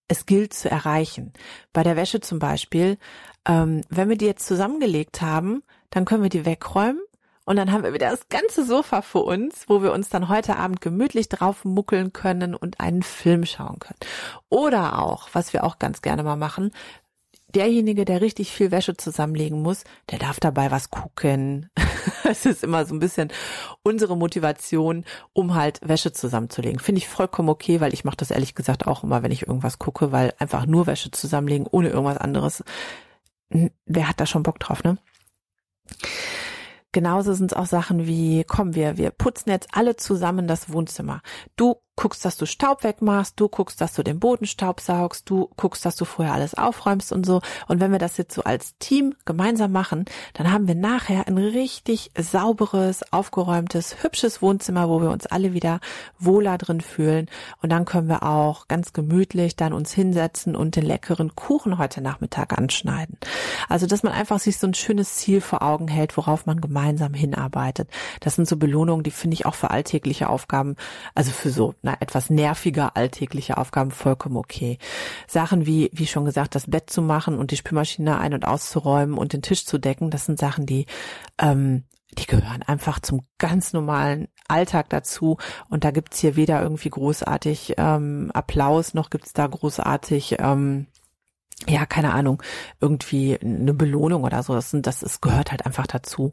es 0.07 0.25
gilt 0.25 0.53
zu 0.53 0.69
erreichen. 0.69 1.33
Bei 1.71 1.83
der 1.83 1.95
Wäsche 1.95 2.19
zum 2.19 2.39
Beispiel, 2.39 2.97
ähm, 3.47 3.81
wenn 3.89 4.09
wir 4.09 4.17
die 4.17 4.25
jetzt 4.25 4.47
zusammengelegt 4.47 5.21
haben, 5.21 5.61
dann 5.91 6.05
können 6.05 6.23
wir 6.23 6.29
die 6.29 6.45
wegräumen 6.45 7.01
und 7.49 7.55
dann 7.55 7.71
haben 7.71 7.83
wir 7.83 7.93
wieder 7.93 8.11
das 8.11 8.29
ganze 8.29 8.63
Sofa 8.63 9.01
für 9.01 9.23
uns, 9.23 9.65
wo 9.67 9.81
wir 9.81 9.91
uns 9.91 10.09
dann 10.09 10.29
heute 10.29 10.57
Abend 10.57 10.81
gemütlich 10.81 11.29
drauf 11.29 11.65
muckeln 11.65 12.13
können 12.13 12.53
und 12.53 12.79
einen 12.79 13.01
Film 13.01 13.43
schauen 13.45 13.79
können. 13.79 13.97
Oder 14.49 14.99
auch, 14.99 15.29
was 15.33 15.51
wir 15.51 15.63
auch 15.63 15.79
ganz 15.79 16.03
gerne 16.03 16.21
mal 16.23 16.35
machen, 16.35 16.71
derjenige, 17.55 18.05
der 18.05 18.21
richtig 18.21 18.51
viel 18.51 18.71
Wäsche 18.71 18.95
zusammenlegen 18.95 19.61
muss, 19.61 19.83
der 20.11 20.19
darf 20.19 20.39
dabei 20.39 20.71
was 20.71 20.89
gucken. 20.89 21.69
Es 22.23 22.45
ist 22.45 22.63
immer 22.63 22.85
so 22.85 22.95
ein 22.95 22.99
bisschen 22.99 23.29
unsere 23.83 24.15
Motivation, 24.15 25.03
um 25.33 25.55
halt 25.55 25.79
Wäsche 25.83 26.11
zusammenzulegen. 26.11 26.79
Finde 26.79 26.99
ich 26.99 27.07
vollkommen 27.07 27.49
okay, 27.49 27.81
weil 27.81 27.93
ich 27.93 28.03
mache 28.03 28.17
das 28.17 28.31
ehrlich 28.31 28.55
gesagt 28.55 28.87
auch 28.87 29.03
immer, 29.03 29.21
wenn 29.23 29.31
ich 29.31 29.47
irgendwas 29.47 29.79
gucke, 29.79 30.11
weil 30.11 30.33
einfach 30.37 30.65
nur 30.65 30.87
Wäsche 30.87 31.11
zusammenlegen, 31.11 31.67
ohne 31.69 31.89
irgendwas 31.89 32.17
anderes, 32.17 32.63
wer 33.49 34.07
hat 34.07 34.19
da 34.19 34.25
schon 34.25 34.43
Bock 34.43 34.59
drauf, 34.59 34.83
ne? 34.83 34.97
Genauso 36.91 37.33
sind 37.33 37.51
es 37.51 37.57
auch 37.57 37.67
Sachen 37.67 38.07
wie, 38.07 38.43
komm, 38.43 38.73
wir, 38.73 38.97
wir 38.97 39.11
putzen 39.11 39.51
jetzt 39.51 39.67
alle 39.73 39.95
zusammen 39.95 40.47
das 40.47 40.71
Wohnzimmer. 40.71 41.21
Du 41.55 41.75
guckst, 41.99 42.23
dass 42.23 42.37
du 42.37 42.45
Staub 42.45 42.85
wegmachst, 42.85 43.37
du 43.37 43.49
guckst, 43.49 43.81
dass 43.81 43.93
du 43.93 44.03
den 44.03 44.21
Boden 44.21 44.45
staubsaugst, 44.45 45.29
du 45.29 45.49
guckst, 45.57 45.85
dass 45.85 45.97
du 45.97 46.05
vorher 46.05 46.33
alles 46.33 46.53
aufräumst 46.53 47.11
und 47.11 47.25
so. 47.25 47.41
Und 47.67 47.81
wenn 47.81 47.91
wir 47.91 47.99
das 47.99 48.15
jetzt 48.15 48.33
so 48.33 48.41
als 48.43 48.77
Team 48.77 49.15
gemeinsam 49.25 49.73
machen, 49.73 50.05
dann 50.33 50.49
haben 50.49 50.69
wir 50.69 50.75
nachher 50.75 51.27
ein 51.27 51.37
richtig 51.37 52.11
sauberes, 52.17 53.03
aufgeräumtes, 53.11 54.01
hübsches 54.01 54.41
Wohnzimmer, 54.41 54.87
wo 54.87 55.01
wir 55.01 55.11
uns 55.11 55.25
alle 55.25 55.51
wieder 55.51 55.81
wohler 56.17 56.57
drin 56.57 56.79
fühlen. 56.79 57.29
Und 57.61 57.69
dann 57.69 57.83
können 57.83 58.07
wir 58.07 58.23
auch 58.23 58.69
ganz 58.69 58.93
gemütlich 58.93 59.57
dann 59.57 59.73
uns 59.73 59.91
hinsetzen 59.91 60.55
und 60.55 60.77
den 60.77 60.85
leckeren 60.85 61.35
Kuchen 61.35 61.79
heute 61.79 61.99
Nachmittag 61.99 62.57
anschneiden. 62.57 63.17
Also, 63.67 63.87
dass 63.87 64.03
man 64.03 64.13
einfach 64.13 64.39
sich 64.39 64.57
so 64.57 64.67
ein 64.67 64.73
schönes 64.73 65.17
Ziel 65.17 65.41
vor 65.41 65.61
Augen 65.61 65.89
hält, 65.89 66.15
worauf 66.15 66.45
man 66.45 66.61
gemeinsam 66.61 67.13
hinarbeitet. 67.13 67.89
Das 68.21 68.37
sind 68.37 68.47
so 68.47 68.55
Belohnungen, 68.55 69.03
die 69.03 69.11
finde 69.11 69.33
ich 69.33 69.45
auch 69.45 69.55
für 69.55 69.71
alltägliche 69.71 70.29
Aufgaben, 70.29 70.77
also 71.13 71.31
für 71.31 71.49
so 71.49 71.75
na, 71.89 71.97
etwas 71.99 72.29
nerviger 72.29 72.95
alltägliche 72.95 73.57
Aufgaben 73.57 73.91
vollkommen 73.91 74.37
okay. 74.37 74.77
Sachen 75.27 75.65
wie, 75.65 75.89
wie 75.93 76.07
schon 76.07 76.25
gesagt, 76.25 76.55
das 76.55 76.69
Bett 76.69 76.89
zu 76.89 77.01
machen 77.01 77.37
und 77.37 77.51
die 77.51 77.57
Spülmaschine 77.57 78.19
ein- 78.19 78.33
und 78.33 78.45
auszuräumen 78.45 79.17
und 79.17 79.33
den 79.33 79.41
Tisch 79.41 79.65
zu 79.65 79.77
decken, 79.77 80.11
das 80.11 80.25
sind 80.25 80.39
Sachen, 80.39 80.65
die, 80.65 80.85
ähm, 81.39 81.83
die 82.17 82.25
gehören 82.25 82.63
einfach 82.63 82.99
zum 82.99 83.21
ganz 83.37 83.73
normalen 83.73 84.27
Alltag 84.47 84.89
dazu. 84.89 85.37
Und 85.69 85.83
da 85.83 85.91
gibt's 85.91 86.19
hier 86.19 86.35
weder 86.35 86.61
irgendwie 86.61 86.89
großartig 86.89 87.75
ähm, 87.77 88.31
Applaus, 88.33 88.93
noch 88.93 89.09
gibt's 89.09 89.33
da 89.33 89.47
großartig 89.47 90.37
ähm, 90.39 90.87
ja, 91.67 91.85
keine 91.85 92.13
Ahnung, 92.13 92.41
irgendwie 92.79 93.37
eine 93.37 93.73
Belohnung 93.73 94.23
oder 94.23 94.43
so. 94.43 94.53
Das, 94.53 94.69
das 94.73 95.03
ist, 95.03 95.21
gehört 95.21 95.51
halt 95.51 95.65
einfach 95.65 95.87
dazu. 95.87 96.31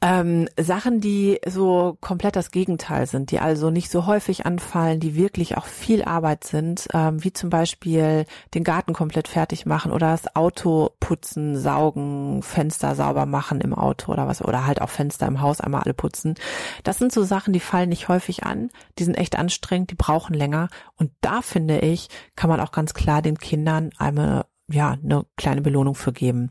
Ähm, 0.00 0.48
Sachen, 0.56 1.00
die 1.00 1.40
so 1.44 1.98
komplett 2.00 2.36
das 2.36 2.52
Gegenteil 2.52 3.08
sind, 3.08 3.32
die 3.32 3.40
also 3.40 3.70
nicht 3.70 3.90
so 3.90 4.06
häufig 4.06 4.46
anfallen, 4.46 5.00
die 5.00 5.16
wirklich 5.16 5.56
auch 5.56 5.66
viel 5.66 6.04
Arbeit 6.04 6.44
sind, 6.44 6.86
ähm, 6.94 7.24
wie 7.24 7.32
zum 7.32 7.50
Beispiel 7.50 8.24
den 8.54 8.62
Garten 8.62 8.92
komplett 8.92 9.26
fertig 9.26 9.66
machen 9.66 9.90
oder 9.90 10.12
das 10.12 10.36
Auto 10.36 10.90
putzen, 11.00 11.56
saugen, 11.56 12.44
Fenster 12.44 12.94
sauber 12.94 13.26
machen 13.26 13.60
im 13.60 13.74
Auto 13.74 14.12
oder 14.12 14.28
was, 14.28 14.40
oder 14.40 14.66
halt 14.66 14.80
auch 14.80 14.90
Fenster 14.90 15.26
im 15.26 15.40
Haus 15.40 15.60
einmal 15.60 15.82
alle 15.82 15.94
putzen. 15.94 16.36
Das 16.84 16.98
sind 16.98 17.10
so 17.10 17.24
Sachen, 17.24 17.52
die 17.52 17.58
fallen 17.58 17.88
nicht 17.88 18.06
häufig 18.06 18.44
an, 18.44 18.70
die 19.00 19.04
sind 19.04 19.16
echt 19.16 19.36
anstrengend, 19.36 19.90
die 19.90 19.96
brauchen 19.96 20.32
länger 20.32 20.68
und 20.96 21.10
da 21.22 21.42
finde 21.42 21.80
ich, 21.80 22.08
kann 22.36 22.50
man 22.50 22.60
auch 22.60 22.70
ganz 22.70 22.94
klar 22.94 23.20
den 23.20 23.38
Kindern 23.38 23.90
einmal 23.98 24.44
ja, 24.70 24.96
eine 25.02 25.24
kleine 25.36 25.62
Belohnung 25.62 25.94
für 25.94 26.12
geben. 26.12 26.50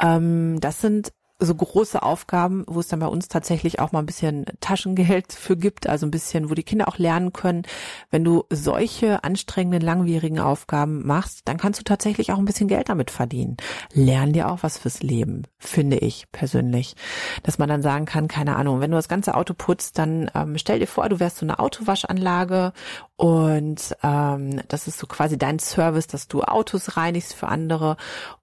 Ähm, 0.00 0.60
das 0.60 0.80
sind 0.80 1.12
so 1.38 1.54
große 1.54 2.02
Aufgaben, 2.02 2.64
wo 2.66 2.80
es 2.80 2.88
dann 2.88 3.00
bei 3.00 3.06
uns 3.06 3.28
tatsächlich 3.28 3.78
auch 3.78 3.92
mal 3.92 3.98
ein 3.98 4.06
bisschen 4.06 4.46
Taschengeld 4.60 5.32
für 5.32 5.56
gibt, 5.56 5.86
also 5.86 6.06
ein 6.06 6.10
bisschen, 6.10 6.48
wo 6.48 6.54
die 6.54 6.62
Kinder 6.62 6.88
auch 6.88 6.96
lernen 6.96 7.32
können, 7.32 7.64
wenn 8.10 8.24
du 8.24 8.44
solche 8.50 9.22
anstrengenden, 9.22 9.82
langwierigen 9.82 10.38
Aufgaben 10.38 11.06
machst, 11.06 11.42
dann 11.44 11.58
kannst 11.58 11.80
du 11.80 11.84
tatsächlich 11.84 12.32
auch 12.32 12.38
ein 12.38 12.46
bisschen 12.46 12.68
Geld 12.68 12.88
damit 12.88 13.10
verdienen. 13.10 13.56
Lern 13.92 14.32
dir 14.32 14.50
auch 14.50 14.62
was 14.62 14.78
fürs 14.78 15.02
Leben, 15.02 15.42
finde 15.58 15.98
ich 15.98 16.24
persönlich. 16.32 16.96
Dass 17.42 17.58
man 17.58 17.68
dann 17.68 17.82
sagen 17.82 18.06
kann, 18.06 18.28
keine 18.28 18.56
Ahnung, 18.56 18.80
wenn 18.80 18.90
du 18.90 18.96
das 18.96 19.08
ganze 19.08 19.34
Auto 19.34 19.52
putzt, 19.52 19.98
dann 19.98 20.30
ähm, 20.34 20.56
stell 20.56 20.78
dir 20.78 20.86
vor, 20.86 21.08
du 21.08 21.20
wärst 21.20 21.38
so 21.38 21.46
eine 21.46 21.58
Autowaschanlage 21.58 22.72
und 23.16 23.96
ähm, 24.02 24.60
das 24.68 24.88
ist 24.88 24.98
so 24.98 25.06
quasi 25.06 25.38
dein 25.38 25.58
Service, 25.58 26.06
dass 26.06 26.28
du 26.28 26.42
Autos 26.42 26.98
reinigst 26.98 27.34
für 27.34 27.48
andere 27.48 27.96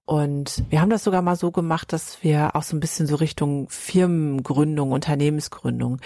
und 0.05 0.63
wir 0.69 0.81
haben 0.81 0.89
das 0.89 1.03
sogar 1.03 1.21
mal 1.21 1.35
so 1.35 1.51
gemacht, 1.51 1.93
dass 1.93 2.23
wir 2.23 2.55
auch 2.55 2.63
so 2.63 2.75
ein 2.75 2.79
bisschen 2.79 3.05
so 3.05 3.15
Richtung 3.15 3.69
Firmengründung, 3.69 4.91
Unternehmensgründung. 4.91 5.99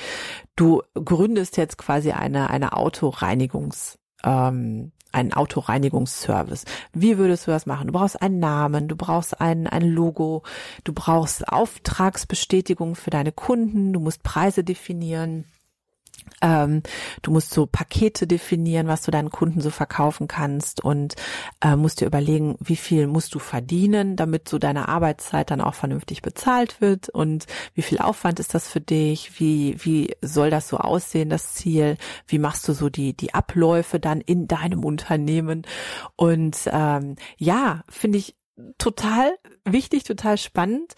Du 0.55 0.83
gründest 0.93 1.55
jetzt 1.57 1.77
quasi 1.77 2.11
eine, 2.11 2.49
eine 2.49 2.73
Autoreinigungs, 2.73 3.97
ähm, 4.23 4.91
einen 5.13 5.33
Autoreinigungsservice. 5.33 6.65
Wie 6.93 7.17
würdest 7.17 7.47
du 7.47 7.51
das 7.51 7.65
machen? 7.65 7.87
Du 7.87 7.93
brauchst 7.93 8.21
einen 8.21 8.39
Namen, 8.39 8.89
du 8.89 8.97
brauchst 8.97 9.39
ein, 9.39 9.65
ein 9.65 9.83
Logo, 9.83 10.43
du 10.83 10.91
brauchst 10.91 11.47
Auftragsbestätigung 11.47 12.95
für 12.95 13.11
deine 13.11 13.31
Kunden, 13.31 13.93
du 13.93 14.01
musst 14.01 14.23
Preise 14.23 14.65
definieren 14.65 15.45
ähm, 16.41 16.83
du 17.21 17.31
musst 17.31 17.51
so 17.51 17.65
Pakete 17.65 18.27
definieren, 18.27 18.87
was 18.87 19.01
du 19.03 19.11
deinen 19.11 19.31
Kunden 19.31 19.61
so 19.61 19.69
verkaufen 19.69 20.27
kannst 20.27 20.83
und 20.83 21.15
äh, 21.61 21.75
musst 21.75 22.01
dir 22.01 22.05
überlegen, 22.05 22.55
wie 22.59 22.75
viel 22.75 23.07
musst 23.07 23.33
du 23.33 23.39
verdienen, 23.39 24.15
damit 24.15 24.47
so 24.47 24.59
deine 24.59 24.87
Arbeitszeit 24.87 25.49
dann 25.49 25.61
auch 25.61 25.73
vernünftig 25.73 26.21
bezahlt 26.21 26.79
wird 26.81 27.09
und 27.09 27.45
wie 27.73 27.81
viel 27.81 27.99
Aufwand 27.99 28.39
ist 28.39 28.53
das 28.53 28.67
für 28.67 28.81
dich, 28.81 29.39
wie, 29.39 29.77
wie 29.83 30.15
soll 30.21 30.49
das 30.49 30.67
so 30.67 30.77
aussehen, 30.77 31.29
das 31.29 31.53
Ziel, 31.53 31.97
wie 32.27 32.39
machst 32.39 32.67
du 32.67 32.73
so 32.73 32.89
die, 32.89 33.15
die 33.15 33.33
Abläufe 33.33 33.99
dann 33.99 34.21
in 34.21 34.47
deinem 34.47 34.83
Unternehmen? 34.83 35.63
Und 36.15 36.57
ähm, 36.71 37.15
ja, 37.37 37.83
finde 37.89 38.19
ich 38.19 38.35
total 38.77 39.37
wichtig, 39.65 40.03
total 40.03 40.37
spannend. 40.37 40.93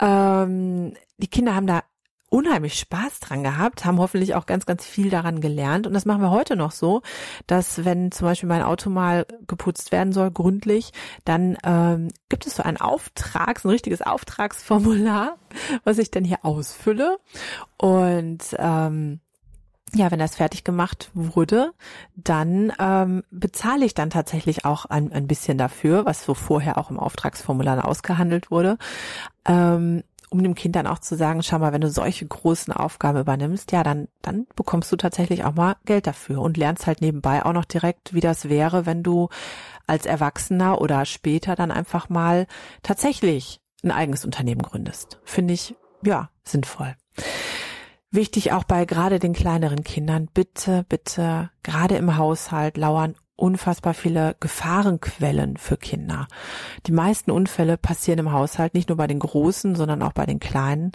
Ähm, 0.00 0.94
die 1.18 1.28
Kinder 1.28 1.54
haben 1.54 1.66
da 1.66 1.82
unheimlich 2.32 2.78
Spaß 2.78 3.20
dran 3.20 3.42
gehabt, 3.42 3.84
haben 3.84 3.98
hoffentlich 3.98 4.34
auch 4.34 4.46
ganz, 4.46 4.64
ganz 4.64 4.86
viel 4.86 5.10
daran 5.10 5.40
gelernt. 5.40 5.86
Und 5.86 5.92
das 5.92 6.06
machen 6.06 6.22
wir 6.22 6.30
heute 6.30 6.56
noch 6.56 6.72
so, 6.72 7.02
dass 7.46 7.84
wenn 7.84 8.10
zum 8.10 8.26
Beispiel 8.26 8.48
mein 8.48 8.62
Auto 8.62 8.88
mal 8.88 9.26
geputzt 9.46 9.92
werden 9.92 10.14
soll, 10.14 10.30
gründlich, 10.30 10.92
dann 11.26 11.58
ähm, 11.62 12.08
gibt 12.30 12.46
es 12.46 12.56
so 12.56 12.62
ein 12.62 12.80
Auftrags, 12.80 13.64
ein 13.64 13.70
richtiges 13.70 14.00
Auftragsformular, 14.00 15.36
was 15.84 15.98
ich 15.98 16.10
dann 16.10 16.24
hier 16.24 16.38
ausfülle. 16.42 17.18
Und 17.76 18.56
ähm, 18.58 19.20
ja, 19.94 20.10
wenn 20.10 20.18
das 20.18 20.36
fertig 20.36 20.64
gemacht 20.64 21.10
wurde, 21.12 21.72
dann 22.16 22.72
ähm, 22.78 23.24
bezahle 23.30 23.84
ich 23.84 23.92
dann 23.92 24.08
tatsächlich 24.08 24.64
auch 24.64 24.86
ein, 24.86 25.12
ein 25.12 25.26
bisschen 25.26 25.58
dafür, 25.58 26.06
was 26.06 26.24
so 26.24 26.32
vorher 26.32 26.78
auch 26.78 26.88
im 26.88 26.98
Auftragsformular 26.98 27.86
ausgehandelt 27.86 28.50
wurde. 28.50 28.78
Ähm, 29.44 30.02
um 30.32 30.42
dem 30.42 30.54
Kind 30.54 30.76
dann 30.76 30.86
auch 30.86 30.98
zu 30.98 31.14
sagen, 31.14 31.42
schau 31.42 31.58
mal, 31.58 31.72
wenn 31.72 31.82
du 31.82 31.90
solche 31.90 32.26
großen 32.26 32.72
Aufgaben 32.72 33.20
übernimmst, 33.20 33.70
ja, 33.70 33.82
dann, 33.82 34.08
dann 34.22 34.46
bekommst 34.56 34.90
du 34.90 34.96
tatsächlich 34.96 35.44
auch 35.44 35.54
mal 35.54 35.76
Geld 35.84 36.06
dafür 36.06 36.40
und 36.40 36.56
lernst 36.56 36.86
halt 36.86 37.02
nebenbei 37.02 37.44
auch 37.44 37.52
noch 37.52 37.66
direkt, 37.66 38.14
wie 38.14 38.20
das 38.20 38.48
wäre, 38.48 38.86
wenn 38.86 39.02
du 39.02 39.28
als 39.86 40.06
Erwachsener 40.06 40.80
oder 40.80 41.04
später 41.04 41.54
dann 41.54 41.70
einfach 41.70 42.08
mal 42.08 42.46
tatsächlich 42.82 43.60
ein 43.84 43.90
eigenes 43.90 44.24
Unternehmen 44.24 44.62
gründest. 44.62 45.20
Finde 45.24 45.52
ich, 45.52 45.74
ja, 46.02 46.30
sinnvoll. 46.44 46.96
Wichtig 48.10 48.52
auch 48.52 48.64
bei 48.64 48.86
gerade 48.86 49.18
den 49.18 49.34
kleineren 49.34 49.84
Kindern, 49.84 50.28
bitte, 50.32 50.86
bitte, 50.88 51.50
gerade 51.62 51.96
im 51.96 52.16
Haushalt 52.16 52.78
lauern 52.78 53.16
unfassbar 53.42 53.92
viele 53.92 54.36
Gefahrenquellen 54.38 55.56
für 55.56 55.76
Kinder. 55.76 56.28
Die 56.86 56.92
meisten 56.92 57.32
Unfälle 57.32 57.76
passieren 57.76 58.20
im 58.20 58.32
Haushalt, 58.32 58.72
nicht 58.72 58.88
nur 58.88 58.96
bei 58.96 59.08
den 59.08 59.18
Großen, 59.18 59.74
sondern 59.74 60.00
auch 60.02 60.12
bei 60.12 60.26
den 60.26 60.38
Kleinen. 60.38 60.92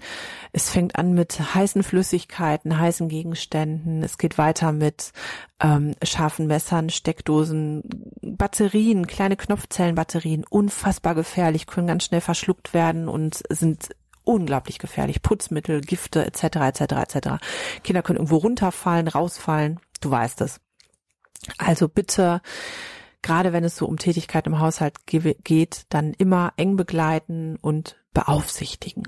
Es 0.54 0.70
fängt 0.70 0.96
an 0.98 1.14
mit 1.14 1.38
heißen 1.54 1.84
Flüssigkeiten, 1.84 2.80
heißen 2.80 3.10
Gegenständen. 3.10 4.02
Es 4.02 4.18
geht 4.18 4.38
weiter 4.38 4.72
mit 4.72 5.12
ähm, 5.60 5.94
scharfen 6.02 6.48
Messern, 6.48 6.90
Steckdosen, 6.90 7.84
Batterien, 8.22 9.08
kleine 9.08 9.36
Knopfzellenbatterien, 9.36 10.46
unfassbar 10.50 11.16
gefährlich, 11.16 11.68
können 11.68 11.88
ganz 11.88 12.06
schnell 12.06 12.22
verschluckt 12.22 12.74
werden 12.74 13.10
und 13.10 13.44
sind 13.50 13.90
unglaublich 14.24 14.80
gefährlich. 14.80 15.22
Putzmittel, 15.22 15.82
Gifte 15.82 16.26
etc. 16.26 16.44
etc. 16.44 16.82
etc. 16.82 17.30
Kinder 17.84 18.04
können 18.04 18.18
irgendwo 18.18 18.38
runterfallen, 18.38 19.10
rausfallen. 19.10 19.82
Du 20.00 20.12
weißt 20.12 20.40
es. 20.42 20.62
Also 21.58 21.88
bitte, 21.88 22.42
gerade 23.22 23.54
wenn 23.54 23.64
es 23.64 23.76
so 23.76 23.86
um 23.86 23.98
Tätigkeit 23.98 24.48
im 24.48 24.60
Haushalt 24.60 25.06
geht, 25.06 25.86
dann 25.90 26.14
immer 26.14 26.54
eng 26.58 26.76
begleiten 26.76 27.58
und 27.62 27.98
beaufsichtigen. 28.14 29.04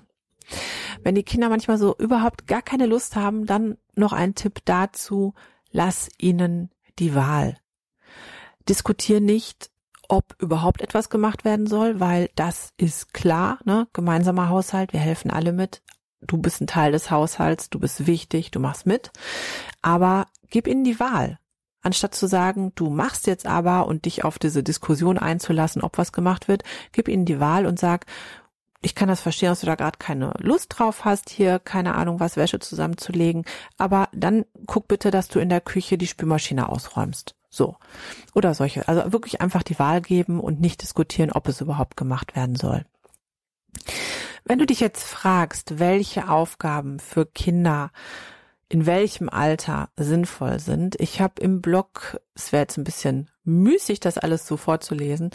Wenn 1.04 1.15
die 1.15 1.23
Kinder 1.23 1.49
manchmal 1.49 1.78
so 1.78 1.95
überhaupt 1.97 2.47
gar 2.47 2.62
keine 2.62 2.86
Lust 2.86 3.15
haben, 3.15 3.45
dann 3.45 3.78
noch 3.95 4.13
ein 4.13 4.36
Tipp 4.36 4.60
dazu, 4.65 5.34
lass 5.71 6.10
ihnen 6.17 6.71
die 6.97 7.15
Wahl. 7.15 7.58
Diskutier 8.67 9.21
nicht, 9.21 9.69
ob 10.08 10.36
überhaupt 10.39 10.82
etwas 10.82 11.10
gemacht 11.10 11.45
werden 11.45 11.67
soll, 11.67 11.99
weil 11.99 12.30
das 12.36 12.73
ist 12.78 13.13
klar, 13.13 13.60
ne? 13.63 13.88
Gemeinsamer 13.93 14.49
Haushalt, 14.49 14.91
wir 14.91 14.99
helfen 14.99 15.32
alle 15.32 15.54
mit. 15.54 15.82
Du 16.21 16.38
bist 16.38 16.60
ein 16.62 16.67
Teil 16.67 16.91
des 16.91 17.12
Haushalts, 17.12 17.69
du 17.69 17.80
bist 17.80 18.08
wichtig, 18.08 18.52
du 18.52 18.60
machst 18.60 18.86
mit. 18.86 19.12
Aber 19.82 20.28
gib 20.49 20.67
ihnen 20.67 20.84
die 20.84 20.99
Wahl. 20.99 21.39
Anstatt 21.82 22.13
zu 22.13 22.28
sagen, 22.28 22.74
du 22.76 22.89
machst 22.89 23.26
jetzt 23.28 23.46
aber 23.46 23.88
und 23.88 24.06
dich 24.06 24.26
auf 24.26 24.38
diese 24.38 24.63
Diskussion 24.63 25.18
einzulassen, 25.18 25.82
ob 25.82 25.98
was 25.98 26.12
gemacht 26.12 26.48
wird, 26.48 26.63
gib 26.92 27.08
ihnen 27.08 27.26
die 27.26 27.39
Wahl 27.39 27.65
und 27.65 27.80
sag, 27.80 28.06
ich 28.82 28.96
kann 28.96 29.10
das 29.10 29.22
verstehen, 29.22 29.50
dass 29.50 29.62
du 29.62 29.65
da 29.65 29.76
gerade 29.76 29.98
keine 29.98 30.34
Lust 30.39 30.78
drauf 30.78 31.04
hast, 31.06 31.30
hier 31.30 31.60
keine 31.60 31.96
Ahnung, 31.96 32.20
was 32.20 32.38
Wäsche 32.38 32.60
zusammenzulegen, 32.60 33.46
aber 33.78 34.10
dann 34.13 34.46
guck 34.68 34.88
bitte, 34.88 35.12
dass 35.12 35.28
du 35.28 35.39
in 35.39 35.50
der 35.50 35.62
Küche 35.62 35.98
die 35.98 36.08
Spülmaschine 36.08 36.70
ausräumst. 36.70 37.36
So. 37.50 37.78
Oder 38.36 38.54
solche. 38.54 38.88
Also 38.88 39.12
wirklich 39.12 39.42
einfach 39.42 39.63
die 39.63 39.80
Wahl 39.80 40.02
geben 40.02 40.39
und 40.39 40.62
nicht 40.62 40.82
diskutieren, 40.82 41.32
ob 41.32 41.48
es 41.48 41.62
überhaupt 41.62 41.98
gemacht 41.98 42.36
werden 42.36 42.56
soll. 42.56 42.86
Wenn 44.46 44.60
du 44.60 44.65
dich 44.65 44.80
jetzt 44.80 45.04
fragst, 45.04 45.80
welche 45.80 46.30
Aufgaben 46.30 47.00
für 47.00 47.26
Kinder 47.26 47.92
in 48.70 48.86
welchem 48.86 49.30
Alter 49.30 49.90
sinnvoll 49.98 50.60
sind. 50.60 50.96
Ich 51.00 51.20
habe 51.20 51.42
im 51.42 51.62
Blog, 51.62 52.22
es 52.39 52.52
wäre 52.54 52.63
jetzt 52.63 52.78
ein 52.78 52.84
bisschen 52.84 53.30
müßig, 53.43 53.99
das 53.99 54.17
alles 54.17 54.47
so 54.47 54.56
vorzulesen. 54.56 55.32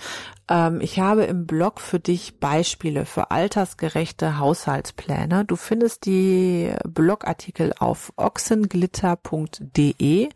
Ähm, 0.49 0.81
ich 0.81 0.99
habe 1.01 1.25
im 1.25 1.47
Blog 1.47 1.81
für 1.81 2.01
dich 2.01 2.39
Beispiele 2.39 3.05
für 3.05 3.31
altersgerechte 3.31 4.39
Haushaltspläne. 4.39 5.45
Du 5.45 5.57
findest 5.57 6.07
die 6.07 6.73
Blogartikel 6.85 7.75
auf 7.79 8.15
ochsenglitter.de. 8.17 10.31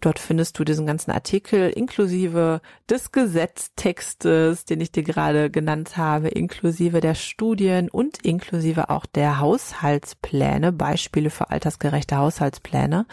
Dort 0.00 0.18
findest 0.18 0.58
du 0.58 0.64
diesen 0.64 0.86
ganzen 0.86 1.12
Artikel 1.12 1.70
inklusive 1.70 2.60
des 2.90 3.12
Gesetztextes, 3.12 4.64
den 4.64 4.80
ich 4.80 4.90
dir 4.90 5.04
gerade 5.04 5.50
genannt 5.50 5.96
habe, 5.96 6.26
inklusive 6.28 7.00
der 7.00 7.14
Studien 7.14 7.88
und 7.88 8.24
inklusive 8.24 8.90
auch 8.90 9.06
der 9.06 9.38
Haushaltspläne, 9.38 10.72
Beispiele 10.72 11.30
für 11.30 11.50
altersgerechte 11.50 12.16
Haushaltspläne. 12.16 13.06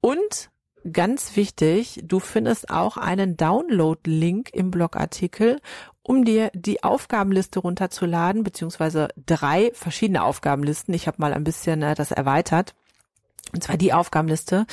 Und 0.00 0.50
ganz 0.92 1.36
wichtig, 1.36 2.00
du 2.04 2.20
findest 2.20 2.70
auch 2.70 2.96
einen 2.96 3.36
Download-Link 3.36 4.50
im 4.52 4.70
Blogartikel, 4.70 5.60
um 6.02 6.24
dir 6.24 6.50
die 6.54 6.84
Aufgabenliste 6.84 7.58
runterzuladen, 7.58 8.44
beziehungsweise 8.44 9.08
drei 9.26 9.70
verschiedene 9.74 10.22
Aufgabenlisten. 10.22 10.94
Ich 10.94 11.06
habe 11.06 11.20
mal 11.20 11.32
ein 11.32 11.44
bisschen 11.44 11.82
äh, 11.82 11.94
das 11.94 12.12
erweitert. 12.12 12.74
Und 13.52 13.62
zwar 13.62 13.76
die 13.76 13.92
Aufgabenliste, 13.92 14.66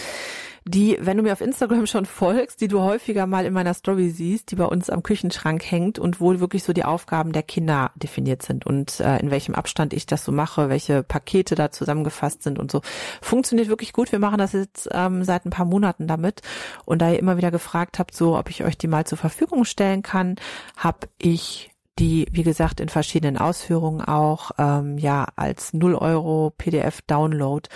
die, 0.65 0.97
wenn 1.01 1.17
du 1.17 1.23
mir 1.23 1.33
auf 1.33 1.41
Instagram 1.41 1.87
schon 1.87 2.05
folgst, 2.05 2.61
die 2.61 2.67
du 2.67 2.81
häufiger 2.81 3.27
mal 3.27 3.45
in 3.45 3.53
meiner 3.53 3.73
Story 3.73 4.09
siehst, 4.09 4.51
die 4.51 4.55
bei 4.55 4.65
uns 4.65 4.89
am 4.89 5.03
Küchenschrank 5.03 5.63
hängt 5.69 5.99
und 5.99 6.21
wo 6.21 6.39
wirklich 6.39 6.63
so 6.63 6.73
die 6.73 6.85
Aufgaben 6.85 7.33
der 7.33 7.43
Kinder 7.43 7.91
definiert 7.95 8.41
sind 8.43 8.65
und 8.65 8.99
äh, 8.99 9.17
in 9.17 9.29
welchem 9.29 9.55
Abstand 9.55 9.93
ich 9.93 10.05
das 10.05 10.23
so 10.23 10.31
mache, 10.31 10.69
welche 10.69 11.03
Pakete 11.03 11.55
da 11.55 11.71
zusammengefasst 11.71 12.43
sind 12.43 12.59
und 12.59 12.71
so. 12.71 12.81
Funktioniert 13.21 13.67
wirklich 13.67 13.93
gut. 13.93 14.11
Wir 14.11 14.19
machen 14.19 14.37
das 14.37 14.53
jetzt 14.53 14.89
ähm, 14.91 15.23
seit 15.23 15.45
ein 15.45 15.49
paar 15.49 15.65
Monaten 15.65 16.07
damit. 16.07 16.41
Und 16.85 17.01
da 17.01 17.11
ihr 17.11 17.19
immer 17.19 17.37
wieder 17.37 17.51
gefragt 17.51 17.99
habt, 17.99 18.15
so 18.15 18.37
ob 18.37 18.49
ich 18.49 18.63
euch 18.63 18.77
die 18.77 18.87
mal 18.87 19.05
zur 19.05 19.17
Verfügung 19.17 19.65
stellen 19.65 20.01
kann, 20.01 20.35
habe 20.77 21.07
ich 21.17 21.71
die, 21.99 22.27
wie 22.31 22.43
gesagt, 22.43 22.79
in 22.79 22.89
verschiedenen 22.89 23.37
Ausführungen 23.37 24.01
auch 24.01 24.51
ähm, 24.57 24.97
ja 24.97 25.27
als 25.35 25.73
0 25.73 25.95
Euro 25.95 26.51
PDF-Download 26.57 27.69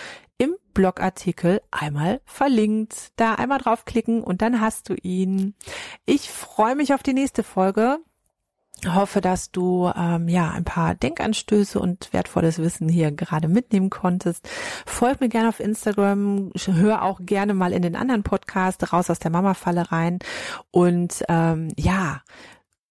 Blogartikel 0.78 1.60
einmal 1.72 2.20
verlinkt. 2.24 3.10
Da 3.16 3.34
einmal 3.34 3.58
draufklicken 3.58 4.22
und 4.22 4.42
dann 4.42 4.60
hast 4.60 4.88
du 4.88 4.94
ihn. 4.94 5.56
Ich 6.06 6.30
freue 6.30 6.76
mich 6.76 6.94
auf 6.94 7.02
die 7.02 7.14
nächste 7.14 7.42
Folge. 7.42 7.98
Hoffe, 8.86 9.20
dass 9.20 9.50
du 9.50 9.90
ähm, 9.96 10.28
ja 10.28 10.52
ein 10.52 10.62
paar 10.62 10.94
Denkanstöße 10.94 11.80
und 11.80 12.12
wertvolles 12.12 12.60
Wissen 12.60 12.88
hier 12.88 13.10
gerade 13.10 13.48
mitnehmen 13.48 13.90
konntest. 13.90 14.48
Folg 14.86 15.20
mir 15.20 15.28
gerne 15.28 15.48
auf 15.48 15.58
Instagram, 15.58 16.52
hör 16.54 17.02
auch 17.02 17.18
gerne 17.22 17.54
mal 17.54 17.72
in 17.72 17.82
den 17.82 17.96
anderen 17.96 18.22
Podcast 18.22 18.92
raus 18.92 19.10
aus 19.10 19.18
der 19.18 19.32
Mama-Falle 19.32 19.90
rein 19.90 20.20
und 20.70 21.24
ähm, 21.28 21.72
ja, 21.76 22.20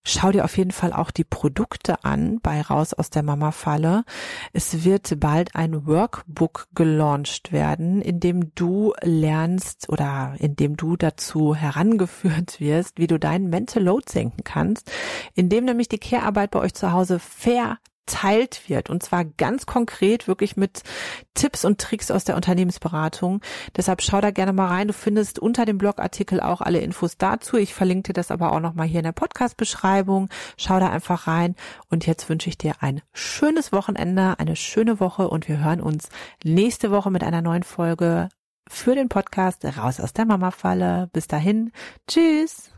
Schau 0.10 0.32
dir 0.32 0.46
auf 0.46 0.58
jeden 0.58 0.72
Fall 0.72 0.94
auch 0.94 1.12
die 1.12 1.26
Produkte 1.26 2.06
an 2.06 2.40
bei 2.42 2.62
Raus 2.62 2.94
aus 2.94 3.10
der 3.10 3.24
Mama-Falle. 3.24 4.06
Es 4.54 4.86
wird 4.86 5.20
bald 5.20 5.54
ein 5.54 5.86
Workbook 5.86 6.70
gelauncht 6.74 7.52
werden, 7.52 8.02
in 8.02 8.22
dem 8.22 8.56
du 8.56 8.94
lernst 9.02 9.90
oder 9.90 10.34
in 10.40 10.56
dem 10.56 10.78
du 10.78 10.96
dazu 10.96 11.56
herangeführt 11.56 12.62
wirst, 12.62 13.00
wie 13.00 13.08
du 13.08 13.20
deinen 13.20 13.50
Mental 13.50 13.84
Load 13.84 14.06
senken 14.10 14.46
kannst, 14.46 14.90
indem 15.36 15.66
nämlich 15.66 15.90
die 15.90 16.00
Care-Arbeit 16.00 16.52
bei 16.52 16.60
euch 16.60 16.74
zu 16.74 16.94
Hause 16.94 17.20
fair 17.20 17.78
geteilt 18.08 18.70
wird 18.70 18.90
und 18.90 19.04
zwar 19.04 19.26
ganz 19.26 19.66
konkret 19.66 20.28
wirklich 20.28 20.56
mit 20.58 20.82
Tipps 21.34 21.66
und 21.66 21.80
Tricks 21.80 22.10
aus 22.10 22.24
der 22.24 22.36
Unternehmensberatung. 22.36 23.42
Deshalb 23.76 24.02
schau 24.02 24.22
da 24.22 24.32
gerne 24.32 24.54
mal 24.54 24.68
rein. 24.68 24.88
Du 24.88 24.94
findest 24.94 25.40
unter 25.40 25.66
dem 25.66 25.78
Blogartikel 25.78 26.40
auch 26.40 26.62
alle 26.62 26.80
Infos 26.80 27.18
dazu. 27.18 27.58
Ich 27.58 27.74
verlinke 27.74 28.10
dir 28.10 28.14
das 28.14 28.32
aber 28.32 28.54
auch 28.54 28.60
nochmal 28.60 28.88
hier 28.88 29.02
in 29.02 29.06
der 29.06 29.12
Podcast-Beschreibung. 29.12 30.30
Schau 30.58 30.80
da 30.80 30.90
einfach 30.90 31.28
rein 31.28 31.56
und 31.90 32.08
jetzt 32.08 32.30
wünsche 32.30 32.50
ich 32.50 32.58
dir 32.58 32.76
ein 32.80 33.02
schönes 33.14 33.72
Wochenende, 33.72 34.40
eine 34.40 34.56
schöne 34.56 35.00
Woche 35.00 35.28
und 35.28 35.48
wir 35.48 35.64
hören 35.64 35.82
uns 35.82 36.10
nächste 36.44 36.90
Woche 36.90 37.12
mit 37.12 37.24
einer 37.24 37.42
neuen 37.42 37.64
Folge 37.64 38.30
für 38.70 38.96
den 38.96 39.10
Podcast 39.10 39.66
Raus 39.66 40.00
aus 40.00 40.14
der 40.14 40.26
Mama-Falle. 40.26 41.10
Bis 41.12 41.28
dahin. 41.28 41.72
Tschüss. 42.08 42.77